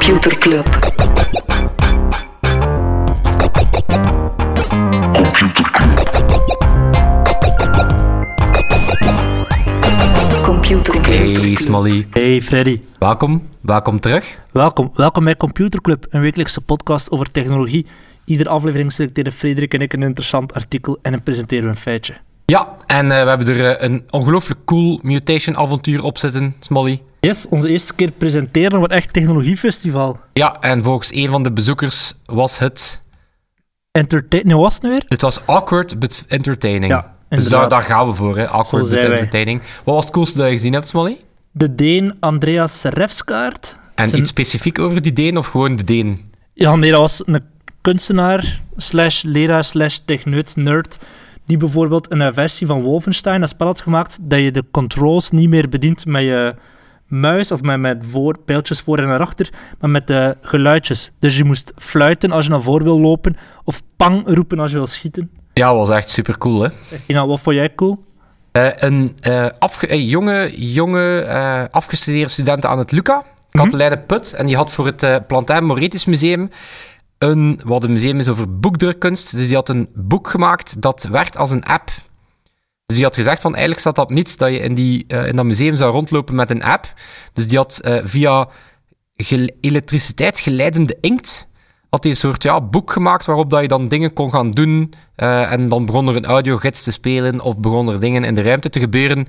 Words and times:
Computer 0.00 0.38
Club. 0.38 0.64
Computer 10.42 11.00
Club. 11.00 11.04
Hey 11.04 11.54
Smolly, 11.54 12.06
Hey 12.10 12.42
Freddy, 12.42 12.80
welkom. 12.98 13.48
Welkom 13.60 14.00
terug. 14.00 14.42
welkom. 14.52 14.90
Welkom 14.94 15.24
bij 15.24 15.36
Computer 15.36 15.80
Club, 15.80 16.06
een 16.10 16.20
wekelijkse 16.20 16.60
podcast 16.60 17.10
over 17.10 17.30
technologie. 17.30 17.86
Iedere 18.24 18.48
aflevering 18.48 18.92
selecteren 18.92 19.32
Frederik 19.32 19.74
en 19.74 19.80
ik 19.80 19.92
een 19.92 20.02
interessant 20.02 20.54
artikel 20.54 20.98
en 21.02 21.12
dan 21.12 21.22
presenteren 21.22 21.64
we 21.64 21.70
een 21.70 21.76
feitje. 21.76 22.14
Ja, 22.50 22.68
en 22.86 23.10
eh, 23.10 23.22
we 23.22 23.28
hebben 23.28 23.48
er 23.48 23.76
eh, 23.76 23.88
een 23.88 24.04
ongelooflijk 24.10 24.60
cool 24.64 24.98
mutation 25.02 25.56
avontuur 25.56 26.04
op 26.04 26.18
zitten, 26.18 26.54
Smolly. 26.60 27.02
Yes, 27.20 27.48
onze 27.48 27.68
eerste 27.68 27.94
keer 27.94 28.10
presenteren 28.10 28.76
op 28.76 28.82
het 28.82 28.92
echt 28.92 29.12
technologiefestival. 29.12 30.20
Ja, 30.32 30.56
en 30.60 30.82
volgens 30.82 31.14
een 31.14 31.28
van 31.28 31.42
de 31.42 31.52
bezoekers 31.52 32.14
was 32.24 32.58
het... 32.58 33.02
Entertain... 33.90 34.46
Nee, 34.46 34.54
wat 34.54 34.62
was 34.64 34.74
het 34.74 34.82
nu 34.82 34.88
weer? 34.88 35.04
Het 35.08 35.20
was 35.20 35.46
awkward 35.46 35.98
but 35.98 36.24
entertaining. 36.28 36.92
Ja, 36.92 37.14
dus 37.28 37.48
daar, 37.48 37.68
daar 37.68 37.82
gaan 37.82 38.08
we 38.08 38.14
voor, 38.14 38.36
hè. 38.36 38.48
Awkward 38.48 38.90
but 38.90 38.92
wij. 38.92 39.10
entertaining. 39.10 39.62
Wat 39.84 39.94
was 39.94 40.04
het 40.04 40.12
coolste 40.12 40.38
dat 40.38 40.46
je 40.46 40.52
gezien 40.52 40.72
hebt, 40.72 40.88
Smolly? 40.88 41.20
De 41.52 41.74
Deen 41.74 42.16
Andreas 42.20 42.82
Refskaart. 42.82 43.76
En 43.94 44.08
Zijn- 44.08 44.20
iets 44.20 44.30
specifiek 44.30 44.78
over 44.78 45.02
die 45.02 45.12
Deen 45.12 45.36
of 45.36 45.46
gewoon 45.46 45.76
de 45.76 45.84
Deen? 45.84 46.32
Ja, 46.52 46.76
nee, 46.76 46.90
dat 46.90 47.00
was 47.00 47.22
een 47.26 47.44
kunstenaar, 47.80 48.60
slash 48.76 49.22
leraar, 49.22 49.64
slash 49.64 49.98
techneut, 50.04 50.56
nerd, 50.56 50.98
die 51.50 51.58
bijvoorbeeld 51.58 52.10
een 52.10 52.34
versie 52.34 52.66
van 52.66 52.82
Wolfenstein, 52.82 53.40
dat 53.40 53.48
spel 53.48 53.66
had 53.66 53.80
gemaakt, 53.80 54.18
dat 54.20 54.38
je 54.38 54.50
de 54.50 54.64
controls 54.70 55.30
niet 55.30 55.48
meer 55.48 55.68
bedient 55.68 56.06
met 56.06 56.22
je 56.22 56.54
muis 57.06 57.52
of 57.52 57.62
met, 57.62 57.78
met 57.80 58.04
voor, 58.10 58.38
pijltjes 58.38 58.80
voor 58.80 58.98
en 58.98 59.06
naar 59.06 59.20
achter, 59.20 59.48
maar 59.80 59.90
met 59.90 60.06
de 60.06 60.36
geluidjes. 60.42 61.10
Dus 61.18 61.36
je 61.36 61.44
moest 61.44 61.72
fluiten 61.76 62.32
als 62.32 62.44
je 62.44 62.50
naar 62.50 62.62
voor 62.62 62.82
wil 62.82 63.00
lopen, 63.00 63.36
of 63.64 63.82
pang 63.96 64.22
roepen 64.26 64.58
als 64.58 64.70
je 64.70 64.76
wil 64.76 64.86
schieten. 64.86 65.30
Ja, 65.54 65.74
was 65.74 65.90
echt 65.90 66.10
super 66.10 66.38
cool, 66.38 66.60
hè. 66.62 66.68
Zeg 66.82 67.00
je 67.06 67.14
nou, 67.14 67.28
wat 67.28 67.40
vond 67.40 67.56
jij 67.56 67.74
cool? 67.74 68.04
Eh, 68.52 68.68
een 68.74 69.16
eh, 69.20 69.46
afge- 69.58 69.86
eh, 69.86 70.08
jonge, 70.10 70.52
jonge 70.72 71.20
eh, 71.20 71.64
afgestudeerde 71.70 72.30
student 72.30 72.66
aan 72.66 72.78
het 72.78 72.92
Luca, 72.92 73.24
Katelijne 73.50 73.98
Put. 73.98 74.32
En 74.34 74.46
die 74.46 74.56
had 74.56 74.72
voor 74.72 74.86
het 74.86 75.02
eh 75.02 75.16
Plantijn 75.26 75.64
Moretus 75.64 76.04
Museum 76.04 76.50
een, 77.28 77.60
wat 77.64 77.84
een 77.84 77.92
museum 77.92 78.18
is 78.18 78.28
over 78.28 78.58
boekdrukkunst. 78.60 79.36
Dus 79.36 79.46
die 79.46 79.56
had 79.56 79.68
een 79.68 79.88
boek 79.94 80.30
gemaakt 80.30 80.80
dat 80.82 81.02
werkt 81.10 81.36
als 81.36 81.50
een 81.50 81.64
app. 81.64 81.90
Dus 82.86 82.96
die 82.96 83.04
had 83.04 83.14
gezegd 83.14 83.40
van, 83.40 83.50
eigenlijk 83.50 83.80
staat 83.80 83.94
dat 83.96 84.10
niets 84.10 84.36
dat 84.36 84.50
je 84.50 84.58
in, 84.58 84.74
die, 84.74 85.04
eh, 85.08 85.26
in 85.26 85.36
dat 85.36 85.44
museum 85.44 85.76
zou 85.76 85.92
rondlopen 85.92 86.34
met 86.34 86.50
een 86.50 86.62
app. 86.62 86.92
Dus 87.32 87.48
die 87.48 87.58
had 87.58 87.78
eh, 87.78 87.98
via 88.04 88.48
gel- 89.16 89.50
elektriciteitsgeleidende 89.60 90.96
inkt 91.00 91.48
had 91.90 92.02
hij 92.02 92.12
een 92.12 92.18
soort 92.18 92.42
ja, 92.42 92.60
boek 92.60 92.92
gemaakt 92.92 93.26
waarop 93.26 93.50
dat 93.50 93.60
je 93.62 93.68
dan 93.68 93.88
dingen 93.88 94.12
kon 94.12 94.30
gaan 94.30 94.50
doen. 94.50 94.92
eh, 95.16 95.52
en 95.52 95.68
dan 95.68 95.86
begon 95.86 96.08
er 96.08 96.16
een 96.16 96.24
audiogids 96.24 96.82
te 96.82 96.92
spelen 96.92 97.40
of 97.40 97.58
begon 97.58 97.88
er 97.88 98.00
dingen 98.00 98.24
in 98.24 98.34
de 98.34 98.42
ruimte 98.42 98.70
te 98.70 98.80
gebeuren. 98.80 99.26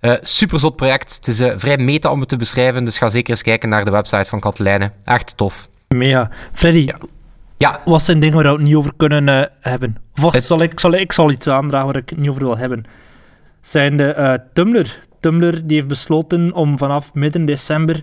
Eh 0.00 0.12
super 0.20 0.60
zot 0.60 0.76
project. 0.76 1.14
Het 1.14 1.26
is 1.28 1.42
vrij 1.56 1.76
meta 1.78 2.10
om 2.10 2.20
het 2.20 2.28
te 2.28 2.36
beschrijven, 2.36 2.84
dus 2.84 2.98
ga 2.98 3.08
zeker 3.08 3.30
eens 3.30 3.42
kijken 3.42 3.68
naar 3.68 3.84
de 3.84 3.90
website 3.90 4.24
van 4.28 4.40
Katelijne. 4.40 4.92
Echt 5.04 5.36
tof. 5.36 5.68
Mega. 5.88 6.30
Freddy, 6.52 6.88
Ja, 7.58 7.80
wat 7.84 8.02
zijn 8.02 8.20
dingen 8.20 8.34
waar 8.34 8.44
we 8.44 8.50
het 8.52 8.60
niet 8.62 8.74
over 8.74 8.92
kunnen 8.96 9.28
eh, 9.28 9.44
hebben? 9.60 9.96
Of 10.22 10.32
Het- 10.32 10.44
zal 10.44 10.62
ik, 10.62 10.80
zal, 10.80 10.92
ik 10.92 11.12
zal 11.12 11.30
iets 11.30 11.48
aandragen 11.48 11.86
waar 11.86 11.96
ik 11.96 12.08
het 12.08 12.18
niet 12.18 12.28
over 12.30 12.44
wil 12.44 12.56
hebben. 12.58 12.84
Zijn 13.62 13.96
de 13.96 14.06
eh, 14.12 14.34
Tumblr. 14.52 14.98
Tumblr 15.20 15.66
die 15.66 15.76
heeft 15.76 15.88
besloten 15.88 16.52
om 16.52 16.78
vanaf 16.78 17.14
midden 17.14 17.44
december 17.44 18.02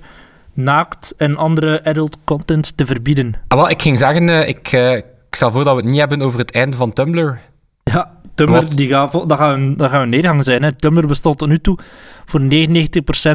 naakt 0.54 1.14
en 1.18 1.38
andere 1.38 1.84
adult 1.84 2.18
content 2.24 2.78
te 2.78 2.86
verbieden. 2.86 3.34
Ah, 3.48 3.58
wel, 3.58 3.70
ik 3.70 3.82
ging 3.82 4.00
zeggen, 4.00 4.30
eh, 4.30 4.48
ik, 4.48 4.72
ik 5.28 5.36
stel 5.36 5.52
voor 5.52 5.64
dat 5.64 5.76
we 5.76 5.82
het 5.82 5.90
niet 5.90 6.00
hebben 6.00 6.22
over 6.22 6.40
het 6.40 6.52
einde 6.52 6.78
van 6.78 6.94
Tumblr. 6.94 7.40
Ja, 7.84 8.12
Tumblr, 8.36 8.62
Wat? 8.62 8.72
die 8.76 8.88
gaat, 8.90 9.12
dat, 9.12 9.38
gaat 9.38 9.54
een, 9.54 9.78
dat 9.78 9.90
gaat 9.90 10.02
een 10.02 10.10
neergang 10.10 10.44
zijn. 10.44 10.64
Hè. 10.64 10.72
Tumblr 10.74 11.08
bestond 11.08 11.38
tot 11.38 11.48
nu 11.48 11.60
toe 11.60 11.78
voor 12.26 12.42
99% 12.42 12.46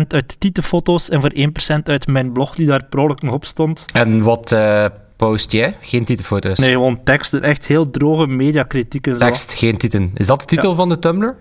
uit 0.09 0.41
titelfoto's 0.41 1.09
en 1.11 1.21
voor 1.21 1.33
1% 1.35 1.83
uit 1.85 2.07
mijn 2.07 2.33
blog 2.33 2.55
die 2.55 2.67
daar 2.67 2.85
per 2.85 2.99
ongeluk 2.99 3.23
nog 3.23 3.35
op 3.35 3.45
stond. 3.45 3.85
En 3.93 4.23
wat 4.23 4.53
post 5.17 5.53
jij? 5.53 5.77
Geen 5.81 6.05
titelfoto's. 6.05 6.59
Nee, 6.59 6.73
gewoon 6.73 7.03
teksten. 7.05 7.43
Echt 7.43 7.67
heel 7.67 7.91
droge 7.91 8.27
mediakritiek 8.27 9.07
en 9.07 9.13
zo. 9.13 9.19
Tekst, 9.19 9.53
geen 9.53 9.77
titel. 9.77 10.11
Is 10.15 10.27
dat 10.27 10.41
de 10.41 10.47
titel 10.47 10.75
van 10.75 10.89
de 10.89 10.99
Tumblr? 10.99 11.37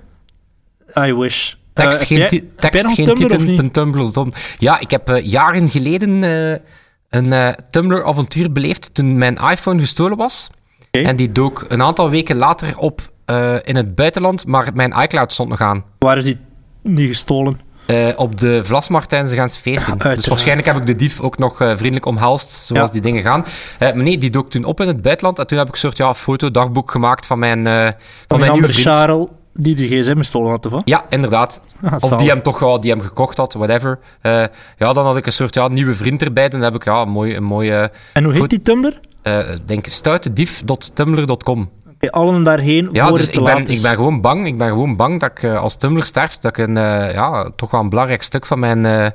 I 0.99 1.13
wish. 1.13 1.53
Tekst, 1.73 2.01
Eh, 2.01 2.07
heb 2.07 2.29
geen, 2.29 2.39
jij- 2.39 2.49
tekst, 2.55 2.91
geen 2.91 3.15
titel, 3.15 3.69
Tumblr. 3.71 4.27
Ja, 4.59 4.79
ik 4.79 4.91
heb 4.91 5.09
eh, 5.09 5.25
jaren 5.25 5.69
geleden 5.69 6.23
eh, 6.23 6.59
een 7.09 7.55
Tumblr-avontuur 7.69 8.51
beleefd 8.51 8.93
toen 8.93 9.17
mijn 9.17 9.35
iPhone 9.35 9.79
gestolen 9.79 10.17
was. 10.17 10.49
En 10.91 11.15
die 11.15 11.31
dook 11.31 11.65
een 11.67 11.81
aantal 11.81 12.09
weken 12.09 12.35
later 12.35 12.77
op 12.77 13.13
in 13.63 13.75
het 13.75 13.95
buitenland, 13.95 14.45
maar 14.47 14.71
mijn 14.73 14.93
iCloud 15.01 15.31
stond 15.31 15.49
nog 15.49 15.61
aan. 15.61 15.83
Waar 15.99 16.17
is 16.17 16.23
die 16.23 16.37
niet 16.83 17.07
gestolen? 17.07 17.59
Eh, 17.85 18.07
op 18.15 18.39
de 18.39 18.59
Vlasmarkt 18.63 19.09
tijdens 19.09 19.31
de 19.31 19.37
feesten. 19.37 19.73
dus 19.73 19.87
uiteraard. 19.87 20.27
waarschijnlijk 20.27 20.67
heb 20.67 20.77
ik 20.77 20.85
de 20.85 20.95
dief 20.95 21.21
ook 21.21 21.37
nog 21.37 21.61
eh, 21.61 21.67
vriendelijk 21.67 22.05
omhelst, 22.05 22.51
zoals 22.51 22.87
Ja. 22.87 22.91
die 22.93 23.01
dingen 23.01 23.23
gaan. 23.23 23.45
Eh, 23.79 23.93
maar 23.93 24.03
nee, 24.03 24.17
die 24.17 24.29
dook 24.29 24.49
toen 24.49 24.63
op 24.63 24.81
in 24.81 24.87
het 24.87 25.01
buitenland. 25.01 25.39
En 25.39 25.47
toen 25.47 25.57
heb 25.57 25.67
ik 25.67 25.73
een 25.73 25.79
soort 25.79 25.97
ja, 25.97 26.13
foto-dagboek 26.13 26.91
gemaakt 26.91 27.25
van 27.25 27.39
mijn, 27.39 27.65
van 27.65 27.93
Van 28.27 28.39
mijn 28.39 28.51
nieuwe 28.51 28.69
vriend. 28.69 28.95
Charles 28.95 29.27
die 29.53 29.75
de 29.75 29.87
gsm 29.87 30.17
gestolen 30.17 30.49
had, 30.49 30.65
of 30.65 30.71
wat? 30.71 30.81
Ja, 30.85 31.05
inderdaad. 31.09 31.61
Ah, 31.83 31.93
Of 31.99 32.09
die 32.15 32.29
hem 32.29 32.41
toch 32.41 32.79
die 32.79 32.91
hem 32.91 33.01
gekocht 33.01 33.37
had, 33.37 33.53
whatever. 33.53 33.99
Ja, 34.77 34.93
dan 34.93 35.05
had 35.05 35.17
ik 35.17 35.25
een 35.25 35.33
soort 35.33 35.53
ja, 35.55 35.67
nieuwe 35.67 35.95
vriend 35.95 36.21
erbij. 36.21 36.49
Dan 36.49 36.61
heb 36.61 36.75
ik 36.75 36.85
ja, 36.85 37.01
een 37.01 37.09
mooie, 37.09 37.35
een 37.35 37.43
mooie 37.43 37.91
En 38.13 38.23
hoe 38.23 38.33
heet 38.33 38.49
die 38.49 38.61
Tumblr? 38.61 38.99
eh 39.21 39.39
denk 39.65 39.85
stoutedief.tumblr.com. 39.89 41.69
Oké, 41.95 42.11
allen 42.11 42.43
daarheen 42.43 42.89
Ja, 42.91 43.07
voor 43.07 43.17
dus 43.17 43.25
het 43.25 43.35
te 43.35 43.39
ik 43.41 43.45
ben, 43.45 43.67
is. 43.67 43.77
ik 43.77 43.83
ben 43.83 43.95
gewoon 43.95 44.21
bang. 44.21 44.47
Ik 44.47 44.57
ben 44.57 44.67
gewoon 44.67 44.95
bang 44.95 45.19
dat 45.19 45.31
ik 45.31 45.43
eh, 45.43 45.61
als 45.61 45.77
Tumblr 45.77 46.05
sterft, 46.05 46.41
dat 46.41 46.57
ik 46.57 46.67
een, 46.67 46.77
eh, 46.77 47.13
ja, 47.13 47.49
toch 47.55 47.71
wel 47.71 47.81
een 47.81 47.89
belangrijk 47.89 48.23
stuk 48.23 48.45
van 48.45 48.59
mijn 48.59 48.85
eh, 48.85 49.07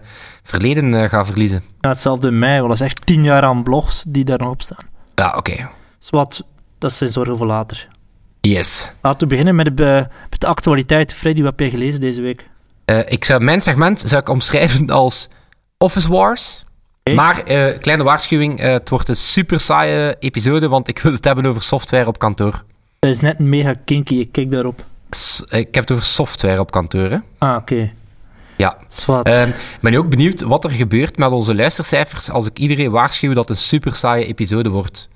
verleden 0.43 1.09
ga 1.09 1.25
verliezen. 1.25 1.63
Ja, 1.81 1.89
hetzelfde 1.89 2.29
in 2.29 2.39
mij, 2.39 2.57
want 2.57 2.69
dat 2.69 2.81
is 2.81 2.87
echt 2.87 3.07
tien 3.07 3.25
jaar 3.25 3.43
aan 3.43 3.63
blogs 3.63 4.05
die 4.09 4.25
daar 4.25 4.39
nog 4.39 4.51
op 4.51 4.63
staan. 4.63 4.87
Ja, 5.15 5.35
oké. 5.37 5.69
Dus 5.99 6.11
wat, 6.11 6.45
dat 6.79 6.93
zijn 6.93 7.11
zorgen 7.11 7.37
voor 7.37 7.47
later. 7.47 7.89
Yes. 8.41 8.93
Laten 9.03 9.21
we 9.21 9.27
beginnen 9.27 9.55
met 9.55 9.77
de, 9.77 10.07
met 10.31 10.41
de 10.41 10.47
actualiteit. 10.47 11.13
Freddy, 11.15 11.43
wat 11.43 11.51
heb 11.51 11.61
jij 11.61 11.71
gelezen 11.71 12.01
deze 12.01 12.21
week? 12.21 12.49
Ik 13.07 13.25
zou, 13.25 13.43
mijn 13.43 13.61
segment 13.61 14.01
zou 14.01 14.21
ik 14.21 14.29
omschrijven 14.29 14.91
als 14.91 15.29
Office 15.79 16.09
Wars. 16.09 16.65
Maar, 17.15 17.43
kleine 17.79 18.03
waarschuwing, 18.03 18.61
het 18.61 18.89
wordt 18.89 19.09
een 19.09 19.17
super 19.17 19.61
saaie 19.61 20.17
episode, 20.19 20.69
want 20.69 20.89
ik 20.89 20.99
wil 20.99 21.13
het 21.13 21.25
hebben 21.25 21.47
over 21.47 21.63
software 21.63 22.07
op 22.07 22.19
kantoor. 22.19 22.65
Dat 23.01 23.11
is 23.11 23.21
net 23.21 23.39
mega 23.39 23.75
kinky, 23.85 24.15
ik 24.15 24.33
kijk 24.33 24.51
daarop. 24.51 24.85
Eh, 25.49 25.59
ik 25.59 25.75
heb 25.75 25.85
het 25.89 25.93
over 25.93 26.05
software 26.05 26.61
op 26.61 26.71
kantoor, 26.71 27.11
hè. 27.11 27.17
Ah, 27.39 27.57
oké. 27.57 27.93
Ja. 28.57 28.77
Zwat. 28.89 29.27
Ehm, 29.27 29.49
Ik 29.49 29.79
ben 29.81 29.95
ook 29.95 30.09
benieuwd 30.09 30.41
wat 30.41 30.65
er 30.65 30.71
gebeurt 30.71 31.17
met 31.17 31.31
onze 31.31 31.55
luistercijfers 31.55 32.31
als 32.31 32.47
ik 32.47 32.59
iedereen 32.59 32.91
waarschuw 32.91 33.33
dat 33.33 33.49
het 33.49 33.57
een 33.57 33.63
super 33.63 33.95
saaie 33.95 34.27
episode 34.27 34.69
wordt. 34.69 35.09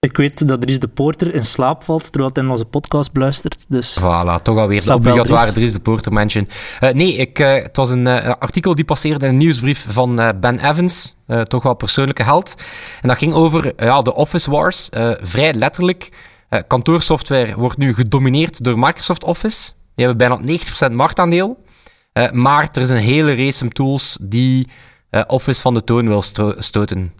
ik 0.00 0.16
weet 0.16 0.48
dat 0.48 0.60
Dries 0.60 0.78
de 0.78 0.88
Poorter 0.88 1.34
in 1.34 1.44
slaap 1.46 1.82
valt 1.84 2.12
terwijl 2.12 2.30
hij 2.34 2.44
onze 2.46 2.64
podcast 2.64 3.12
beluistert. 3.12 3.64
Dus 3.68 3.98
Voilà, 4.00 4.42
toch 4.42 4.58
alweer 4.58 4.84
de 4.84 4.94
obligatoire 4.94 5.52
Dries. 5.52 5.72
De 5.72 5.80
Porter 5.80 6.12
mention. 6.12 6.48
Eh, 6.80 6.92
nee, 6.92 7.14
ik, 7.16 7.38
eh, 7.38 7.62
het 7.62 7.76
was 7.76 7.90
een 7.90 8.06
artikel 8.38 8.74
die 8.74 8.84
passeerde 8.84 9.24
in 9.26 9.30
een 9.32 9.36
nieuwsbrief 9.38 9.86
van 9.88 10.16
Ben 10.40 10.58
Evans, 10.70 11.16
toch 11.42 11.62
wel 11.62 11.74
persoonlijke 11.74 12.22
held. 12.22 12.54
En 13.02 13.08
dat 13.08 13.18
ging 13.18 13.32
over 13.34 13.84
ja, 13.84 14.02
de 14.02 14.14
Office 14.14 14.50
Wars, 14.50 14.88
vrij 15.20 15.54
letterlijk. 15.54 16.10
Eh, 16.56 16.62
kantoorsoftware 16.66 17.54
wordt 17.56 17.76
nu 17.76 17.94
gedomineerd 17.94 18.64
door 18.64 18.78
Microsoft 18.78 19.24
Office. 19.24 19.70
Die 19.94 20.06
hebben 20.06 20.28
bijna 20.28 20.58
90% 20.90 20.92
marktaandeel. 20.94 21.64
Eh, 22.12 22.30
maar 22.30 22.68
er 22.72 22.82
is 22.82 22.90
een 22.90 22.96
hele 22.96 23.34
race 23.34 23.68
tools 23.68 24.18
die 24.20 24.68
eh, 25.10 25.22
Office 25.26 25.60
van 25.60 25.74
de 25.74 25.84
toon 25.84 26.08
wil 26.08 26.22
sto- 26.22 26.54
stoten. 26.58 27.12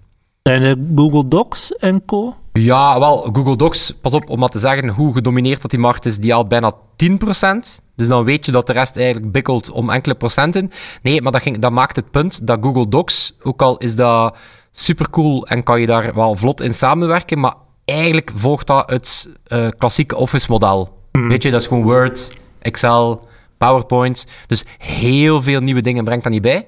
zijn 0.43 0.63
de 0.63 0.93
Google 0.95 1.29
Docs 1.29 1.77
en 1.77 2.05
co. 2.05 2.37
Ja, 2.53 2.99
wel, 2.99 3.29
Google 3.33 3.57
Docs, 3.57 3.95
pas 4.01 4.13
op 4.13 4.31
om 4.31 4.39
maar 4.39 4.49
te 4.49 4.59
zeggen 4.59 4.89
hoe 4.89 5.13
gedomineerd 5.15 5.63
dat 5.63 5.71
die 5.71 5.81
markt 5.81 6.05
is, 6.07 6.19
die 6.19 6.33
haalt 6.33 6.49
bijna 6.49 6.73
10%. 6.97 7.83
Dus 7.97 8.09
dan 8.09 8.25
weet 8.25 8.47
je 8.47 8.53
dat 8.53 8.67
de 8.67 8.73
rest 8.73 8.97
eigenlijk 8.97 9.33
bikkelt 9.33 9.71
om 9.71 9.91
enkele 9.91 10.15
procenten. 10.15 10.71
Nee, 11.03 11.23
maar 11.23 11.33
dat, 11.33 11.43
ging, 11.43 11.59
dat 11.59 11.73
maakt 11.73 11.97
het 11.97 12.11
punt 12.11 12.47
dat 12.47 12.59
Google 12.63 12.89
Docs, 12.89 13.35
ook 13.43 13.63
al 13.63 13.77
is 13.77 13.97
dat 13.97 14.37
supercool 14.73 15.47
en 15.47 15.63
kan 15.63 15.81
je 15.81 15.87
daar 15.87 16.15
wel 16.15 16.35
vlot 16.35 16.61
in 16.61 16.75
samenwerken, 16.75 17.41
maar 17.41 17.55
eigenlijk 17.87 18.31
volgt 18.35 18.67
dat 18.67 18.91
het 18.91 19.29
eh, 19.47 19.69
klassieke 19.79 20.17
Office-model. 20.17 20.95
Weet 21.11 21.43
je, 21.43 21.51
dat 21.51 21.61
is 21.61 21.67
gewoon 21.67 21.83
Word, 21.83 22.37
Excel, 22.59 23.29
PowerPoint. 23.59 24.27
Dus 24.47 24.65
heel 24.79 25.43
veel 25.43 25.61
nieuwe 25.61 25.81
dingen 25.81 26.05
brengt 26.05 26.23
dat 26.23 26.33
niet 26.33 26.43
bij. 26.43 26.67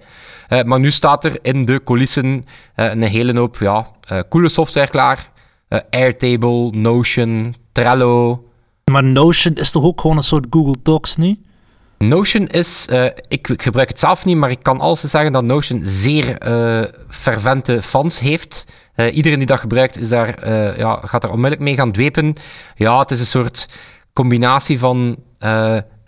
Eh, 0.48 0.62
maar 0.62 0.80
nu 0.80 0.90
staat 0.90 1.24
er 1.24 1.38
in 1.42 1.64
de 1.64 1.82
coulissen 1.84 2.46
eh, 2.74 2.90
een 2.90 3.02
hele 3.02 3.38
hoop 3.38 3.56
ja, 3.56 3.86
coole 4.28 4.48
software 4.48 4.90
klaar. 4.90 5.30
Airtable, 5.90 6.70
Notion, 6.70 7.54
Trello. 7.72 8.44
Maar 8.84 9.04
Notion 9.04 9.54
is 9.54 9.70
toch 9.70 9.82
ook 9.82 10.00
gewoon 10.00 10.16
een 10.16 10.22
soort 10.22 10.46
Google 10.50 10.76
Docs, 10.82 11.16
niet? 11.16 11.38
Notion 11.98 12.46
is, 12.46 12.86
uh, 12.90 13.04
ik, 13.04 13.48
ik, 13.48 13.62
gebruik 13.62 13.88
het 13.88 14.00
zelf 14.00 14.24
niet, 14.24 14.36
maar 14.36 14.50
ik 14.50 14.62
kan 14.62 14.80
alles 14.80 15.00
zeggen 15.00 15.32
dat 15.32 15.44
Notion 15.44 15.80
zeer 15.82 16.48
uh, 16.48 16.84
fervente 17.08 17.82
fans 17.82 18.20
heeft. 18.20 18.66
Uh, 19.00 19.16
iedereen 19.16 19.38
die 19.38 19.46
dat 19.46 19.60
gebruikt 19.60 19.98
is 19.98 20.08
daar, 20.08 20.48
ja, 20.78 21.00
gaat 21.04 21.24
er 21.24 21.30
onmiddellijk 21.30 21.62
mee 21.62 21.74
gaan 21.74 21.92
dwepen. 21.92 22.34
Ja, 22.74 22.98
het 22.98 23.10
is 23.10 23.20
een 23.20 23.26
soort 23.26 23.68
combinatie 24.12 24.78
van 24.78 25.16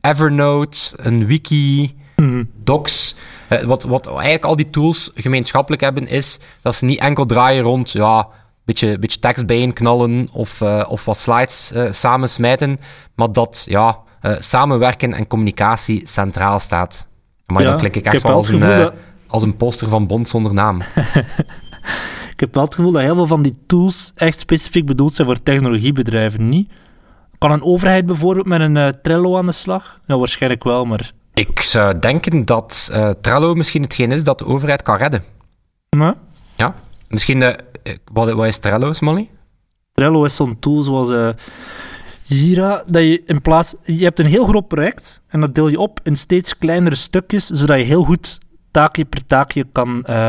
Evernote, 0.00 0.78
een 0.96 1.26
wiki, 1.26 1.96
mm. 2.16 2.50
docs. 2.64 3.16
wat, 3.64 3.82
wat 3.82 4.06
eigenlijk 4.06 4.44
al 4.44 4.56
die 4.56 4.70
tools 4.70 5.10
gemeenschappelijk 5.14 5.82
hebben, 5.82 6.08
is 6.08 6.38
dat 6.62 6.74
ze 6.74 6.84
niet 6.84 7.00
enkel 7.00 7.26
draaien 7.26 7.62
rond 7.62 7.90
ja, 7.90 8.28
beetje, 8.64 8.98
beetje 8.98 9.18
tekst 9.18 9.46
bijeen 9.46 9.72
knallen 9.72 10.28
of, 10.32 10.62
of 10.88 11.04
wat 11.04 11.18
slides 11.18 11.72
samen 11.90 12.28
smijten, 12.28 12.78
maar 13.14 13.32
dat 13.32 13.64
ja, 13.68 13.98
uh, 14.22 14.32
samenwerken 14.38 15.14
en 15.14 15.26
communicatie 15.26 16.08
centraal 16.08 16.58
staat. 16.58 17.06
Maar 17.46 17.62
ja, 17.62 17.68
dan 17.68 17.78
klink 17.78 17.94
ik 17.94 18.04
echt 18.04 18.22
wel 18.22 18.32
als 18.32 18.48
een, 18.48 18.58
uh, 18.58 18.86
als 19.26 19.42
een 19.42 19.56
poster 19.56 19.88
van 19.88 20.06
Bond 20.06 20.28
zonder 20.28 20.54
naam. 20.54 20.80
ik 22.40 22.46
heb 22.46 22.54
wel 22.54 22.64
het 22.64 22.74
gevoel 22.74 22.92
dat 22.92 23.02
heel 23.02 23.14
veel 23.14 23.26
van 23.26 23.42
die 23.42 23.56
tools 23.66 24.12
echt 24.14 24.38
specifiek 24.38 24.86
bedoeld 24.86 25.14
zijn 25.14 25.26
voor 25.26 25.42
technologiebedrijven, 25.42 26.48
niet? 26.48 26.72
Kan 27.38 27.50
een 27.50 27.62
overheid 27.62 28.06
bijvoorbeeld 28.06 28.46
met 28.46 28.60
een 28.60 28.76
uh, 28.76 28.88
Trello 28.88 29.36
aan 29.36 29.46
de 29.46 29.52
slag? 29.52 30.00
Ja, 30.06 30.18
waarschijnlijk 30.18 30.64
wel, 30.64 30.84
maar... 30.84 31.12
Ik 31.34 31.60
zou 31.60 31.98
denken 31.98 32.44
dat 32.44 32.92
Trello 33.20 33.54
misschien 33.54 33.82
hetgeen 33.82 34.12
is 34.12 34.24
dat 34.24 34.38
de 34.38 34.46
overheid 34.46 34.82
kan 34.82 34.96
redden. 34.96 35.22
Nee? 35.96 36.12
Ja. 36.56 36.74
Misschien... 37.08 37.56
wat, 38.12 38.32
wat 38.32 38.46
is 38.46 38.58
Trello, 38.58 38.92
Smolly? 38.92 39.28
Trello 39.92 40.24
is 40.24 40.36
zo'n 40.36 40.58
tool 40.58 40.82
zoals 40.82 41.34
Jira, 42.22 42.82
dat 42.86 43.02
je 43.02 43.22
in 43.26 43.42
plaats... 43.42 43.74
Je 43.84 44.04
hebt 44.04 44.18
een 44.18 44.26
heel 44.26 44.46
groot 44.46 44.68
project 44.68 45.22
en 45.28 45.40
dat 45.40 45.54
deel 45.54 45.68
je 45.68 45.78
op 45.78 46.00
in 46.02 46.16
steeds 46.16 46.58
kleinere 46.58 46.94
stukjes, 46.94 47.46
zodat 47.46 47.78
je 47.78 47.84
heel 47.84 48.04
goed 48.04 48.38
taakje 48.70 49.04
per 49.04 49.26
taakje 49.26 49.66
kan 49.72 50.04
uh, 50.08 50.28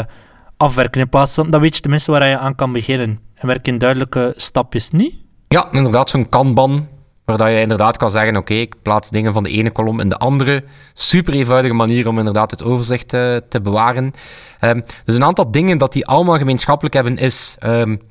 afwerken. 0.62 1.02
In 1.02 1.10
plaats 1.10 1.34
van... 1.34 1.50
Dan 1.50 1.62
weet 1.62 1.76
je 1.76 1.82
tenminste 1.82 2.12
waar 2.12 2.28
je 2.28 2.38
aan 2.38 2.56
kan 2.56 2.72
beginnen. 2.72 3.20
En 3.36 3.48
werk 3.48 3.68
in 3.68 3.78
duidelijke 3.78 4.34
stapjes, 4.36 4.92
niet? 4.92 5.16
Ja, 5.48 5.72
inderdaad, 5.72 6.10
zo'n 6.10 6.30
kanban, 6.30 6.88
waar 7.26 7.52
je 7.52 7.62
inderdaad 7.62 7.98
kan 7.98 8.12
zeggen, 8.12 8.36
oké, 8.36 8.54
ik 8.54 8.82
plaats 8.82 9.10
dingen 9.10 9.34
van 9.34 9.44
de 9.44 9.50
ene 9.50 9.72
kolom 9.72 10.00
in 10.00 10.10
de 10.10 10.18
andere. 10.18 10.64
Super 10.94 11.34
eenvoudige 11.34 11.74
manier 11.74 12.08
om 12.08 12.18
inderdaad 12.18 12.52
het 12.52 12.64
overzicht 12.64 13.14
uh, 13.14 13.36
te 13.50 13.62
bewaren. 13.62 14.14
Um, 14.62 14.84
dus 15.06 15.16
een 15.16 15.24
aantal 15.24 15.52
dingen 15.52 15.78
dat 15.78 15.94
die 15.94 16.08
allemaal 16.08 16.38
gemeenschappelijk 16.38 16.96
hebben 16.96 17.18
is... 17.18 17.58
Um, 17.66 18.02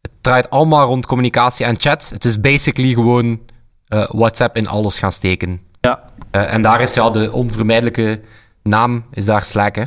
het 0.00 0.10
draait 0.20 0.50
allemaal 0.50 0.86
rond 0.86 1.06
communicatie 1.06 1.66
en 1.66 1.80
chat. 1.80 2.08
Het 2.08 2.24
is 2.24 2.40
basically 2.40 2.92
gewoon 2.94 3.40
uh, 3.88 4.04
WhatsApp 4.08 4.56
in 4.56 4.68
alles 4.68 4.98
gaan 4.98 5.12
steken. 5.12 5.60
Ja. 5.80 6.04
Uh, 6.32 6.52
en 6.52 6.62
daar 6.62 6.80
is 6.80 6.94
ja 6.94 7.10
de 7.10 7.32
onvermijdelijke 7.32 8.20
naam, 8.62 9.04
is 9.10 9.24
daar 9.24 9.44
Slack, 9.44 9.76
hè? 9.76 9.84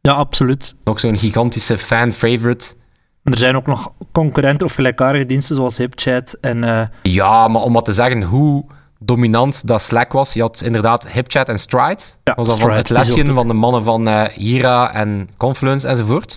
Ja, 0.00 0.12
absoluut. 0.12 0.74
Nog 0.84 1.00
zo'n 1.00 1.18
gigantische 1.18 1.78
fan-favorite. 1.78 2.74
Er 3.22 3.38
zijn 3.38 3.56
ook 3.56 3.66
nog 3.66 3.92
concurrenten 4.12 4.66
of 4.66 4.74
gelijkaardige 4.74 5.26
diensten 5.26 5.56
zoals 5.56 5.76
HipChat 5.76 6.36
en... 6.40 6.62
Uh... 6.62 6.82
Ja, 7.02 7.48
maar 7.48 7.62
om 7.62 7.72
wat 7.72 7.84
te 7.84 7.92
zeggen 7.92 8.22
hoe 8.22 8.64
dominant 8.98 9.66
dat 9.66 9.82
Slack 9.82 10.12
was, 10.12 10.32
je 10.32 10.40
had 10.40 10.62
inderdaad 10.62 11.08
HipChat 11.08 11.48
en 11.48 11.58
Stride. 11.58 12.02
Ja, 12.24 12.34
was 12.34 12.58
van 12.58 12.70
het 12.70 12.90
lesje 12.90 13.32
van 13.32 13.48
de 13.48 13.54
mannen 13.54 13.84
van 13.84 14.08
uh, 14.08 14.26
Jira 14.36 14.92
en 14.92 15.28
Confluence 15.36 15.88
enzovoort. 15.88 16.36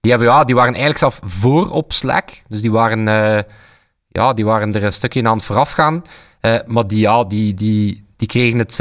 Die, 0.00 0.10
hebben, 0.10 0.28
ja, 0.28 0.44
die 0.44 0.54
waren 0.54 0.74
eigenlijk 0.74 0.98
zelf 0.98 1.20
voor 1.24 1.70
op 1.70 1.92
Slack. 1.92 2.42
Dus 2.48 2.60
die 2.60 2.72
waren, 2.72 3.06
uh, 3.06 3.38
ja, 4.08 4.32
die 4.32 4.44
waren 4.44 4.74
er 4.74 4.84
een 4.84 4.92
stukje 4.92 5.28
aan 5.28 5.36
het 5.36 5.46
vooraf 5.46 5.70
gaan. 5.70 6.02
Maar 6.66 6.86
die, 6.86 7.00
ja, 7.00 7.24
die, 7.24 7.54
die, 7.54 8.06
die, 8.16 8.28
kregen 8.28 8.58
het, 8.58 8.78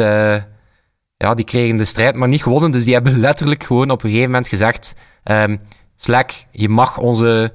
ja, 1.24 1.34
die 1.34 1.46
kregen 1.46 1.78
de 1.78 1.86
strijd 1.86 2.16
maar 2.16 2.28
niet 2.28 2.44
gewonnen. 2.44 2.72
Dus 2.72 2.84
die 2.84 2.94
hebben 2.94 3.20
letterlijk 3.20 3.64
gewoon 3.64 3.92
op 3.92 4.04
een 4.04 4.10
gegeven 4.10 4.32
moment 4.32 4.48
gezegd... 4.48 4.96
Um, 5.24 5.60
Slack, 6.02 6.32
je 6.52 6.70
mag 6.70 6.98
onze, 6.98 7.54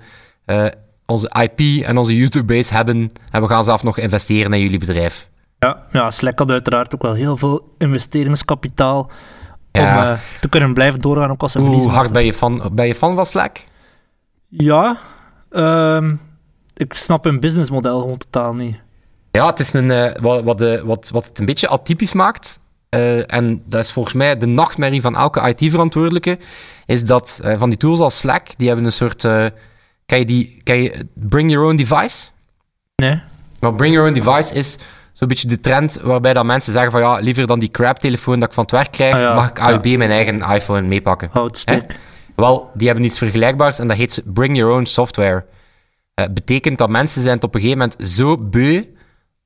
onze 1.06 1.30
IP 1.42 1.84
en 1.84 1.98
onze 1.98 2.14
userbase 2.14 2.74
hebben. 2.74 3.12
En 3.30 3.42
we 3.42 3.48
gaan 3.48 3.64
zelf 3.64 3.82
nog 3.82 3.98
investeren 3.98 4.52
in 4.52 4.60
jullie 4.60 4.78
bedrijf. 4.78 5.30
Ja, 5.58 5.82
ja, 5.92 6.10
Slack 6.10 6.38
had 6.38 6.50
uiteraard 6.50 6.94
ook 6.94 7.02
wel 7.02 7.12
heel 7.12 7.36
veel 7.36 7.74
investeringskapitaal 7.78 9.10
om 9.72 9.80
uh, 9.80 10.18
te 10.40 10.48
kunnen 10.48 10.74
blijven 10.74 11.00
doorgaan 11.00 11.30
ook 11.30 11.42
als 11.42 11.52
ze 11.52 11.58
Hoe 11.58 11.88
hard 11.88 12.12
ben 12.12 12.24
je, 12.24 12.32
fan, 12.32 12.70
ben 12.72 12.86
je 12.86 12.94
fan 12.94 13.14
van 13.14 13.26
Slack? 13.26 13.56
Ja, 14.48 14.96
um, 15.50 16.20
ik 16.74 16.92
snap 16.92 17.24
hun 17.24 17.40
businessmodel 17.40 18.00
gewoon 18.00 18.18
totaal 18.18 18.54
niet. 18.54 18.76
Ja, 19.30 19.46
het 19.46 19.60
is 19.60 19.72
een, 19.72 19.90
uh, 19.90 20.12
wat, 20.20 20.42
wat, 20.42 20.80
wat, 20.82 21.10
wat 21.10 21.26
het 21.26 21.38
een 21.38 21.46
beetje 21.46 21.68
atypisch 21.68 22.12
maakt, 22.12 22.60
uh, 22.94 23.34
en 23.34 23.62
dat 23.66 23.84
is 23.84 23.92
volgens 23.92 24.14
mij 24.14 24.36
de 24.36 24.46
nachtmerrie 24.46 25.00
van 25.00 25.16
elke 25.16 25.54
IT-verantwoordelijke, 25.54 26.38
is 26.86 27.04
dat 27.04 27.40
van 27.56 27.68
die 27.68 27.78
tools 27.78 28.00
als 28.00 28.18
Slack, 28.18 28.46
die 28.56 28.66
hebben 28.66 28.84
een 28.86 28.92
soort... 28.92 29.20
kan, 30.06 30.18
je 30.18 30.24
die, 30.24 30.60
kan 30.62 30.76
je 30.76 31.06
Bring 31.14 31.50
Your 31.50 31.66
Own 31.66 31.76
Device? 31.76 32.30
Nee. 32.96 33.20
Maar 33.60 33.74
Bring 33.74 33.94
Your 33.94 34.08
Own 34.08 34.20
Device 34.20 34.54
is 34.54 34.78
zo'n 35.12 35.28
beetje 35.28 35.48
de 35.48 35.60
trend 35.60 35.98
waarbij 36.02 36.32
dat 36.32 36.44
mensen 36.44 36.72
zeggen 36.72 36.90
van 36.90 37.00
ja, 37.00 37.18
liever 37.18 37.46
dan 37.46 37.58
die 37.58 37.70
crap-telefoon 37.70 38.40
dat 38.40 38.48
ik 38.48 38.54
van 38.54 38.62
het 38.62 38.72
werk 38.72 38.92
krijg, 38.92 39.14
ah, 39.14 39.34
mag 39.34 39.48
ik 39.48 39.58
AUB 39.58 39.84
mijn 39.84 40.10
eigen 40.10 40.40
iPhone 40.40 40.82
meepakken. 40.82 41.28
Houtstuk. 41.32 41.96
Wel, 42.36 42.70
die 42.74 42.86
hebben 42.86 43.04
iets 43.04 43.18
vergelijkbaars 43.18 43.78
en 43.78 43.88
dat 43.88 43.96
heet 43.96 44.22
Bring 44.24 44.56
Your 44.56 44.72
Own 44.74 44.84
Software. 44.84 45.44
Betekent 46.30 46.78
dat 46.78 46.88
mensen 46.88 47.22
zijn 47.22 47.34
het 47.34 47.44
op 47.44 47.54
een 47.54 47.60
gegeven 47.60 47.80
moment 47.80 48.08
zo 48.08 48.38
beu 48.38 48.82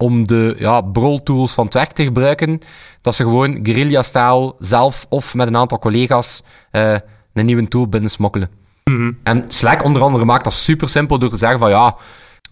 om 0.05 0.27
de 0.27 0.55
ja, 0.59 0.81
brol-tools 0.81 1.53
van 1.53 1.65
het 1.65 1.75
werk 1.75 1.93
te 1.93 2.05
gebruiken, 2.05 2.61
dat 3.03 3.15
ze 3.15 3.23
gewoon 3.23 3.59
guerrilla-stijl 3.63 4.57
zelf 4.59 5.07
of 5.09 5.35
met 5.35 5.47
een 5.47 5.57
aantal 5.57 5.79
collega's 5.79 6.43
uh, 6.73 6.97
een 7.33 7.45
nieuwe 7.45 7.69
tool 7.69 7.89
binnensmokkelen. 7.89 8.51
Mm 8.85 9.19
En 9.23 9.45
Slack 9.49 9.85
onder 9.85 10.03
andere 10.03 10.25
maakt 10.25 10.45
dat 10.45 10.53
super 10.53 10.89
simpel 10.89 11.19
door 11.19 11.31
te 11.31 11.37
zeggen 11.37 11.59
van 11.59 11.71
ja, 11.71 11.97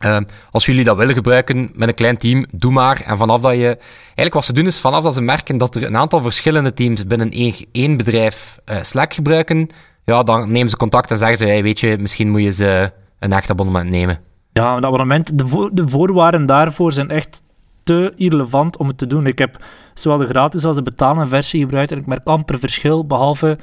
uh, 0.01 0.19
als 0.51 0.67
jullie 0.67 0.85
dat 0.85 0.97
willen 0.97 1.15
gebruiken 1.15 1.71
met 1.75 1.89
een 1.89 1.95
klein 1.95 2.17
team, 2.17 2.47
doe 2.53 2.73
maar. 2.73 3.01
En 3.01 3.17
vanaf 3.17 3.41
dat 3.41 3.53
je... 3.53 3.79
Eigenlijk 4.05 4.35
wat 4.35 4.45
ze 4.45 4.53
doen 4.53 4.67
is, 4.67 4.81
vanaf 4.81 5.03
dat 5.03 5.15
ze 5.15 5.21
merken 5.21 5.59
dat 5.59 5.75
er 5.75 5.85
een 5.85 5.97
aantal 5.97 6.23
verschillende 6.23 6.75
teams 6.75 7.07
binnen 7.07 7.31
één, 7.31 7.55
één 7.73 7.97
bedrijf 7.97 8.59
uh, 8.65 8.77
Slack 8.83 9.15
gebruiken, 9.15 9.69
ja, 10.05 10.23
dan 10.23 10.53
nemen 10.53 10.71
ze 10.71 10.77
contact 10.77 11.11
en 11.11 11.19
zeggen 11.19 11.39
ze, 11.39 11.45
hey, 11.45 11.63
weet 11.63 11.81
je, 11.81 11.97
misschien 12.01 12.31
moet 12.31 12.43
je 12.43 12.53
ze 12.53 12.93
een 13.19 13.33
echt 13.33 13.51
abonnement 13.51 13.91
nemen. 13.91 14.21
Ja, 14.57 14.77
een 14.77 14.85
abonnement, 14.85 15.39
de, 15.39 15.71
de 15.73 15.89
voorwaarden 15.89 16.47
daarvoor 16.47 16.93
zijn 16.93 17.11
echt 17.11 17.43
te 17.85 18.13
irrelevant 18.17 18.77
om 18.77 18.89
het 18.89 18.99
te 18.99 19.07
doen. 19.07 19.27
Ik 19.27 19.39
heb 19.39 19.65
zowel 19.95 20.19
de 20.19 20.27
gratis 20.27 20.65
als 20.65 20.77
de 20.77 20.83
betalende 20.83 21.27
versie 21.27 21.61
gebruikt 21.61 21.93
en 21.93 21.99
ik 21.99 22.07
merk 22.07 22.27
amper 22.27 22.59
verschil, 22.59 23.07
behalve 23.07 23.59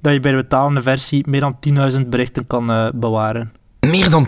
dat 0.00 0.12
je 0.12 0.20
bij 0.20 0.30
de 0.30 0.36
betalende 0.36 0.82
versie 0.82 1.24
meer 1.28 1.40
dan 1.40 1.56
10.000 1.92 2.08
berichten 2.08 2.46
kan 2.46 2.70
uh, 2.70 2.88
bewaren. 2.94 3.52
Meer 3.80 4.10
dan 4.10 4.26